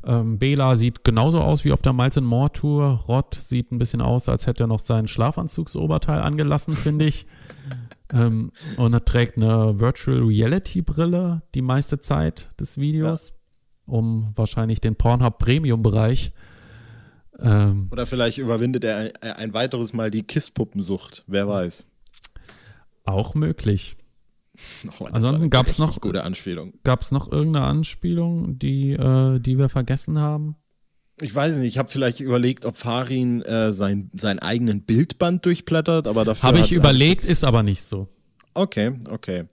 Ähm, 0.04 0.38
Bela 0.38 0.74
sieht 0.74 1.04
genauso 1.04 1.40
aus 1.40 1.64
wie 1.64 1.72
auf 1.72 1.82
der 1.82 1.92
Miles 1.92 2.20
More 2.20 2.50
Tour. 2.50 3.04
Rod 3.06 3.34
sieht 3.34 3.70
ein 3.70 3.78
bisschen 3.78 4.00
aus, 4.00 4.28
als 4.28 4.46
hätte 4.46 4.64
er 4.64 4.66
noch 4.66 4.80
sein 4.80 5.06
Schlafanzugsoberteil 5.06 6.20
angelassen, 6.20 6.74
finde 6.74 7.04
ich. 7.04 7.26
ähm, 8.12 8.50
und 8.76 8.92
er 8.94 9.04
trägt 9.04 9.36
eine 9.36 9.78
Virtual 9.78 10.18
Reality 10.22 10.82
Brille 10.82 11.42
die 11.54 11.62
meiste 11.62 12.00
Zeit 12.00 12.50
des 12.58 12.78
Videos, 12.78 13.28
ja. 13.28 13.34
um 13.94 14.32
wahrscheinlich 14.34 14.80
den 14.80 14.96
Pornhub 14.96 15.38
Premium 15.38 15.82
Bereich 15.82 16.32
ähm, 17.42 17.88
Oder 17.90 18.06
vielleicht 18.06 18.38
überwindet 18.38 18.84
er 18.84 19.12
ein, 19.20 19.32
ein 19.32 19.54
weiteres 19.54 19.92
Mal 19.92 20.10
die 20.10 20.22
Kisspuppensucht, 20.22 21.24
wer 21.26 21.48
weiß. 21.48 21.86
Auch 23.04 23.34
möglich. 23.34 23.96
Oh, 25.00 25.06
Ansonsten 25.06 25.50
gab 25.50 25.66
es 25.66 25.78
noch 25.78 26.00
gute 26.00 26.24
Anspielung. 26.24 26.74
Gab 26.84 27.00
es 27.00 27.10
noch 27.10 27.30
irgendeine 27.30 27.66
Anspielung, 27.66 28.58
die, 28.58 28.92
äh, 28.92 29.40
die 29.40 29.58
wir 29.58 29.68
vergessen 29.68 30.18
haben? 30.18 30.56
Ich 31.20 31.34
weiß 31.34 31.56
nicht, 31.56 31.68
ich 31.68 31.78
habe 31.78 31.88
vielleicht 31.88 32.20
überlegt, 32.20 32.64
ob 32.64 32.76
Farin 32.76 33.42
äh, 33.42 33.72
sein, 33.72 34.10
seinen 34.14 34.38
eigenen 34.40 34.82
Bildband 34.82 35.44
durchblättert, 35.46 36.06
aber 36.06 36.24
dafür. 36.24 36.48
Habe 36.48 36.58
ich 36.58 36.72
überlegt, 36.72 37.24
ist 37.24 37.44
aber 37.44 37.62
nicht 37.62 37.82
so. 37.82 38.08
Okay, 38.54 38.92
okay 39.10 39.44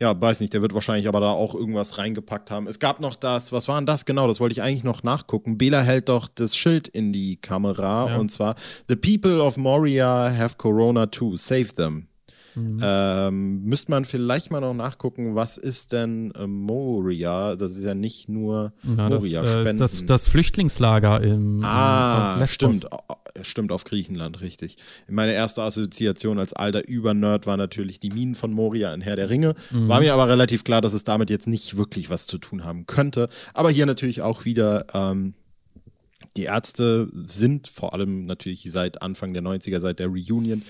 ja, 0.00 0.18
weiß 0.18 0.40
nicht, 0.40 0.54
der 0.54 0.62
wird 0.62 0.72
wahrscheinlich 0.72 1.08
aber 1.08 1.20
da 1.20 1.28
auch 1.28 1.54
irgendwas 1.54 1.98
reingepackt 1.98 2.50
haben. 2.50 2.66
Es 2.66 2.78
gab 2.78 3.00
noch 3.00 3.14
das, 3.14 3.52
was 3.52 3.68
war 3.68 3.78
denn 3.78 3.84
das 3.84 4.06
genau? 4.06 4.26
Das 4.26 4.40
wollte 4.40 4.54
ich 4.54 4.62
eigentlich 4.62 4.82
noch 4.82 5.02
nachgucken. 5.02 5.58
Bela 5.58 5.82
hält 5.82 6.08
doch 6.08 6.26
das 6.26 6.56
Schild 6.56 6.88
in 6.88 7.12
die 7.12 7.36
Kamera 7.36 8.08
ja. 8.08 8.16
und 8.16 8.32
zwar 8.32 8.54
The 8.88 8.96
people 8.96 9.42
of 9.42 9.58
Moria 9.58 10.34
have 10.34 10.56
Corona 10.56 11.06
too, 11.06 11.36
save 11.36 11.74
them. 11.74 12.08
Mhm. 12.54 12.80
Ähm, 12.82 13.64
müsste 13.64 13.90
man 13.90 14.04
vielleicht 14.04 14.50
mal 14.50 14.60
noch 14.60 14.74
nachgucken, 14.74 15.34
was 15.34 15.56
ist 15.56 15.92
denn 15.92 16.32
äh, 16.32 16.46
Moria? 16.46 17.56
Das 17.56 17.72
ist 17.76 17.84
ja 17.84 17.94
nicht 17.94 18.28
nur 18.28 18.72
ja, 18.82 19.08
Moria. 19.08 19.42
Das, 19.42 19.68
äh, 19.68 19.76
das, 19.76 20.06
das, 20.06 20.26
Flüchtlingslager 20.28 21.20
im 21.22 21.62
Ah, 21.64 22.36
im 22.40 22.46
stimmt. 22.46 22.86
stimmt, 23.42 23.72
auf 23.72 23.84
Griechenland, 23.84 24.40
richtig. 24.40 24.76
Meine 25.08 25.32
erste 25.32 25.62
Assoziation 25.62 26.38
als 26.38 26.52
alter 26.52 26.86
Übernerd 26.86 27.46
war 27.46 27.56
natürlich 27.56 28.00
die 28.00 28.10
Minen 28.10 28.34
von 28.34 28.52
Moria 28.52 28.92
in 28.92 29.00
Herr 29.00 29.16
der 29.16 29.30
Ringe. 29.30 29.54
Mhm. 29.70 29.88
War 29.88 30.00
mir 30.00 30.14
aber 30.14 30.28
relativ 30.28 30.64
klar, 30.64 30.80
dass 30.80 30.92
es 30.92 31.04
damit 31.04 31.30
jetzt 31.30 31.46
nicht 31.46 31.76
wirklich 31.76 32.10
was 32.10 32.26
zu 32.26 32.38
tun 32.38 32.64
haben 32.64 32.86
könnte. 32.86 33.28
Aber 33.54 33.70
hier 33.70 33.86
natürlich 33.86 34.22
auch 34.22 34.44
wieder 34.44 34.86
ähm, 34.94 35.34
die 36.36 36.44
Ärzte 36.44 37.10
sind 37.26 37.66
vor 37.66 37.92
allem 37.92 38.26
natürlich 38.26 38.62
seit 38.70 39.02
Anfang 39.02 39.32
der 39.32 39.42
90er, 39.42 39.80
seit 39.80 39.98
der 39.98 40.06
Reunion 40.06 40.62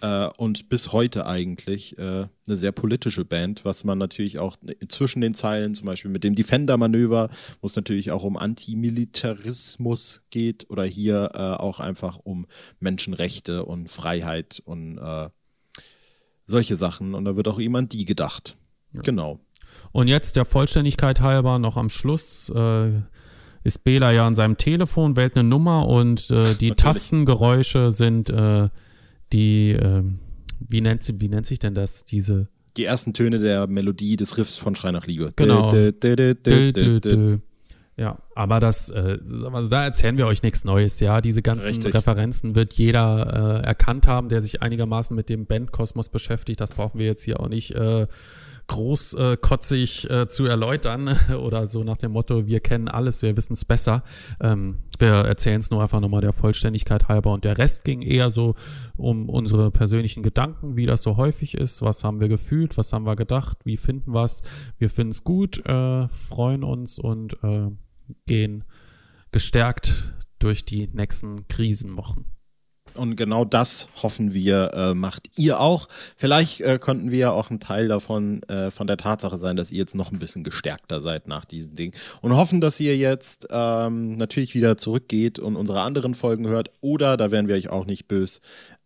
äh, 0.00 0.28
und 0.36 0.68
bis 0.68 0.92
heute 0.92 1.26
eigentlich 1.26 1.98
äh, 1.98 2.02
eine 2.02 2.56
sehr 2.56 2.72
politische 2.72 3.24
Band, 3.24 3.64
was 3.64 3.84
man 3.84 3.98
natürlich 3.98 4.38
auch 4.38 4.56
zwischen 4.88 5.20
den 5.20 5.34
Zeilen, 5.34 5.74
zum 5.74 5.86
Beispiel 5.86 6.10
mit 6.10 6.24
dem 6.24 6.34
Defender-Manöver, 6.34 7.30
wo 7.60 7.66
es 7.66 7.76
natürlich 7.76 8.10
auch 8.10 8.24
um 8.24 8.36
Antimilitarismus 8.36 10.22
geht 10.30 10.68
oder 10.70 10.84
hier 10.84 11.30
äh, 11.34 11.38
auch 11.38 11.80
einfach 11.80 12.18
um 12.22 12.46
Menschenrechte 12.80 13.64
und 13.64 13.90
Freiheit 13.90 14.62
und 14.64 14.98
äh, 14.98 15.28
solche 16.46 16.76
Sachen. 16.76 17.14
Und 17.14 17.24
da 17.24 17.36
wird 17.36 17.48
auch 17.48 17.60
jemand 17.60 17.92
die 17.92 18.04
gedacht. 18.04 18.56
Ja. 18.92 19.02
Genau. 19.02 19.40
Und 19.92 20.08
jetzt 20.08 20.36
der 20.36 20.44
Vollständigkeit 20.44 21.20
halber 21.20 21.58
noch 21.58 21.76
am 21.76 21.90
Schluss 21.90 22.50
äh, 22.54 22.92
ist 23.64 23.84
Bela 23.84 24.12
ja 24.12 24.26
an 24.26 24.34
seinem 24.34 24.56
Telefon, 24.56 25.16
wählt 25.16 25.36
eine 25.36 25.48
Nummer 25.48 25.86
und 25.86 26.30
äh, 26.30 26.54
die 26.54 26.72
Tastengeräusche 26.72 27.90
sind 27.90 28.30
äh, 28.30 28.68
die, 29.32 29.72
äh, 29.72 30.02
wie, 30.60 30.80
nennt, 30.80 31.02
wie 31.20 31.28
nennt 31.28 31.46
sich 31.46 31.58
denn 31.58 31.74
das, 31.74 32.04
diese 32.04 32.48
die 32.76 32.84
ersten 32.84 33.12
Töne 33.12 33.40
der 33.40 33.66
Melodie 33.66 34.16
des 34.16 34.36
Riffs 34.38 34.56
von 34.56 34.76
Schrei 34.76 34.92
nach 34.92 35.06
Liebe. 35.06 35.32
Genau. 35.34 35.72
Ja, 37.96 38.16
aber 38.36 38.60
das, 38.60 38.90
äh, 38.90 39.18
da 39.68 39.84
erzählen 39.84 40.16
wir 40.16 40.28
euch 40.28 40.44
nichts 40.44 40.64
Neues, 40.64 41.00
ja. 41.00 41.20
Diese 41.20 41.42
ganzen 41.42 41.66
Richtig. 41.66 41.92
Referenzen 41.92 42.54
wird 42.54 42.74
jeder 42.74 43.62
äh, 43.64 43.66
erkannt 43.66 44.06
haben, 44.06 44.28
der 44.28 44.40
sich 44.40 44.62
einigermaßen 44.62 45.16
mit 45.16 45.28
dem 45.28 45.46
Bandkosmos 45.46 46.08
beschäftigt. 46.08 46.60
Das 46.60 46.74
brauchen 46.74 47.00
wir 47.00 47.06
jetzt 47.06 47.24
hier 47.24 47.40
auch 47.40 47.48
nicht 47.48 47.72
äh, 47.72 48.06
großkotzig 48.68 50.08
äh, 50.10 50.28
zu 50.28 50.46
erläutern 50.46 51.16
oder 51.42 51.66
so 51.66 51.82
nach 51.82 51.96
dem 51.96 52.12
Motto, 52.12 52.46
wir 52.46 52.60
kennen 52.60 52.88
alles, 52.88 53.22
wir 53.22 53.36
wissen 53.36 53.54
es 53.54 53.64
besser. 53.64 54.04
Ähm, 54.40 54.78
wir 54.98 55.10
erzählen 55.10 55.60
es 55.60 55.70
nur 55.70 55.82
einfach 55.82 56.00
nochmal 56.00 56.20
der 56.20 56.32
Vollständigkeit 56.32 57.08
halber 57.08 57.32
und 57.32 57.44
der 57.44 57.58
Rest 57.58 57.84
ging 57.84 58.02
eher 58.02 58.30
so 58.30 58.54
um 58.96 59.28
unsere 59.28 59.70
persönlichen 59.70 60.22
Gedanken, 60.22 60.76
wie 60.76 60.86
das 60.86 61.02
so 61.02 61.16
häufig 61.16 61.54
ist, 61.54 61.82
was 61.82 62.04
haben 62.04 62.20
wir 62.20 62.28
gefühlt, 62.28 62.76
was 62.78 62.92
haben 62.92 63.06
wir 63.06 63.16
gedacht, 63.16 63.58
wie 63.64 63.76
finden 63.76 64.12
wir 64.14 64.24
es. 64.24 64.42
Wir 64.78 64.90
finden 64.90 65.10
es 65.12 65.24
gut, 65.24 65.64
äh, 65.66 66.08
freuen 66.08 66.62
uns 66.62 66.98
und 66.98 67.42
äh, 67.42 67.70
gehen 68.26 68.64
gestärkt 69.32 70.14
durch 70.38 70.64
die 70.64 70.88
nächsten 70.88 71.48
Krisenwochen. 71.48 72.37
Und 72.98 73.16
genau 73.16 73.44
das 73.44 73.88
hoffen 74.02 74.34
wir, 74.34 74.72
äh, 74.74 74.94
macht 74.94 75.30
ihr 75.36 75.60
auch. 75.60 75.88
Vielleicht 76.16 76.60
äh, 76.60 76.78
konnten 76.78 77.10
wir 77.10 77.18
ja 77.18 77.30
auch 77.30 77.50
ein 77.50 77.60
Teil 77.60 77.88
davon, 77.88 78.42
äh, 78.44 78.70
von 78.70 78.86
der 78.86 78.96
Tatsache 78.96 79.38
sein, 79.38 79.56
dass 79.56 79.70
ihr 79.70 79.78
jetzt 79.78 79.94
noch 79.94 80.10
ein 80.10 80.18
bisschen 80.18 80.44
gestärkter 80.44 81.00
seid 81.00 81.28
nach 81.28 81.44
diesem 81.44 81.76
Ding. 81.76 81.94
Und 82.20 82.36
hoffen, 82.36 82.60
dass 82.60 82.80
ihr 82.80 82.96
jetzt 82.96 83.46
ähm, 83.50 84.16
natürlich 84.16 84.54
wieder 84.54 84.76
zurückgeht 84.76 85.38
und 85.38 85.56
unsere 85.56 85.80
anderen 85.80 86.14
Folgen 86.14 86.48
hört. 86.48 86.70
Oder, 86.80 87.16
da 87.16 87.30
wären 87.30 87.48
wir 87.48 87.54
euch 87.54 87.68
auch 87.70 87.86
nicht 87.86 88.08
böse, 88.08 88.40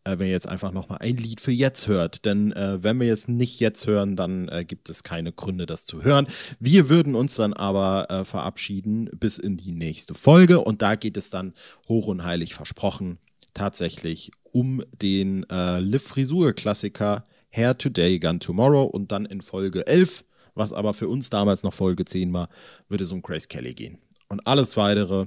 äh, 0.04 0.18
wenn 0.18 0.26
ihr 0.26 0.32
jetzt 0.32 0.48
einfach 0.48 0.72
nochmal 0.72 0.98
ein 1.00 1.16
Lied 1.16 1.40
für 1.40 1.52
jetzt 1.52 1.88
hört. 1.88 2.26
Denn 2.26 2.52
äh, 2.52 2.82
wenn 2.82 3.00
wir 3.00 3.06
jetzt 3.06 3.28
nicht 3.28 3.60
jetzt 3.60 3.86
hören, 3.86 4.14
dann 4.14 4.48
äh, 4.48 4.64
gibt 4.66 4.90
es 4.90 5.02
keine 5.02 5.32
Gründe, 5.32 5.64
das 5.64 5.86
zu 5.86 6.02
hören. 6.02 6.26
Wir 6.60 6.90
würden 6.90 7.14
uns 7.14 7.36
dann 7.36 7.54
aber 7.54 8.10
äh, 8.10 8.24
verabschieden 8.26 9.08
bis 9.18 9.38
in 9.38 9.56
die 9.56 9.72
nächste 9.72 10.14
Folge. 10.14 10.60
Und 10.60 10.82
da 10.82 10.96
geht 10.96 11.16
es 11.16 11.30
dann 11.30 11.54
hoch 11.88 12.08
und 12.08 12.24
heilig 12.24 12.54
versprochen 12.54 13.18
tatsächlich 13.54 14.30
um 14.52 14.82
den 15.00 15.48
äh, 15.50 15.80
Liv-Frisur-Klassiker 15.80 17.26
Hair 17.50 17.78
Today, 17.78 18.18
Gun 18.18 18.40
Tomorrow 18.40 18.84
und 18.84 19.12
dann 19.12 19.26
in 19.26 19.40
Folge 19.40 19.86
11, 19.86 20.24
was 20.54 20.72
aber 20.72 20.94
für 20.94 21.08
uns 21.08 21.30
damals 21.30 21.62
noch 21.62 21.74
Folge 21.74 22.04
10 22.04 22.32
war, 22.32 22.48
wird 22.88 23.00
es 23.00 23.12
um 23.12 23.22
Grace 23.22 23.48
Kelly 23.48 23.74
gehen. 23.74 23.98
Und 24.28 24.46
alles 24.46 24.76
weitere 24.76 25.26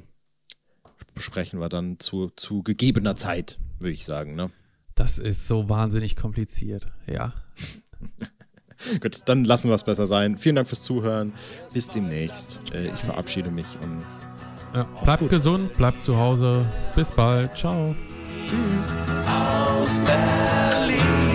besprechen 1.13 1.59
wir 1.59 1.69
dann 1.69 1.99
zu, 1.99 2.31
zu 2.35 2.63
gegebener 2.63 3.15
Zeit, 3.15 3.59
würde 3.79 3.93
ich 3.93 4.05
sagen. 4.05 4.35
Ne? 4.35 4.51
Das 4.95 5.19
ist 5.19 5.47
so 5.47 5.69
wahnsinnig 5.69 6.15
kompliziert, 6.15 6.87
ja. 7.07 7.33
Gut, 8.99 9.21
dann 9.25 9.45
lassen 9.45 9.69
wir 9.69 9.75
es 9.75 9.83
besser 9.83 10.05
sein. 10.05 10.37
Vielen 10.37 10.55
Dank 10.55 10.67
fürs 10.67 10.83
Zuhören. 10.83 11.33
Bis 11.73 11.87
demnächst. 11.87 12.73
Äh, 12.73 12.87
ich 12.87 12.99
verabschiede 12.99 13.49
mich 13.49 13.65
und 13.81 14.05
ja, 14.73 14.83
bleibt 15.03 15.29
gesund, 15.29 15.73
bleibt 15.73 16.01
zu 16.01 16.17
Hause. 16.17 16.69
Bis 16.95 17.11
bald. 17.11 17.55
Ciao. 17.55 17.95
Tschüss. 18.47 18.95
Aus 19.27 19.99
Berlin. 20.01 21.34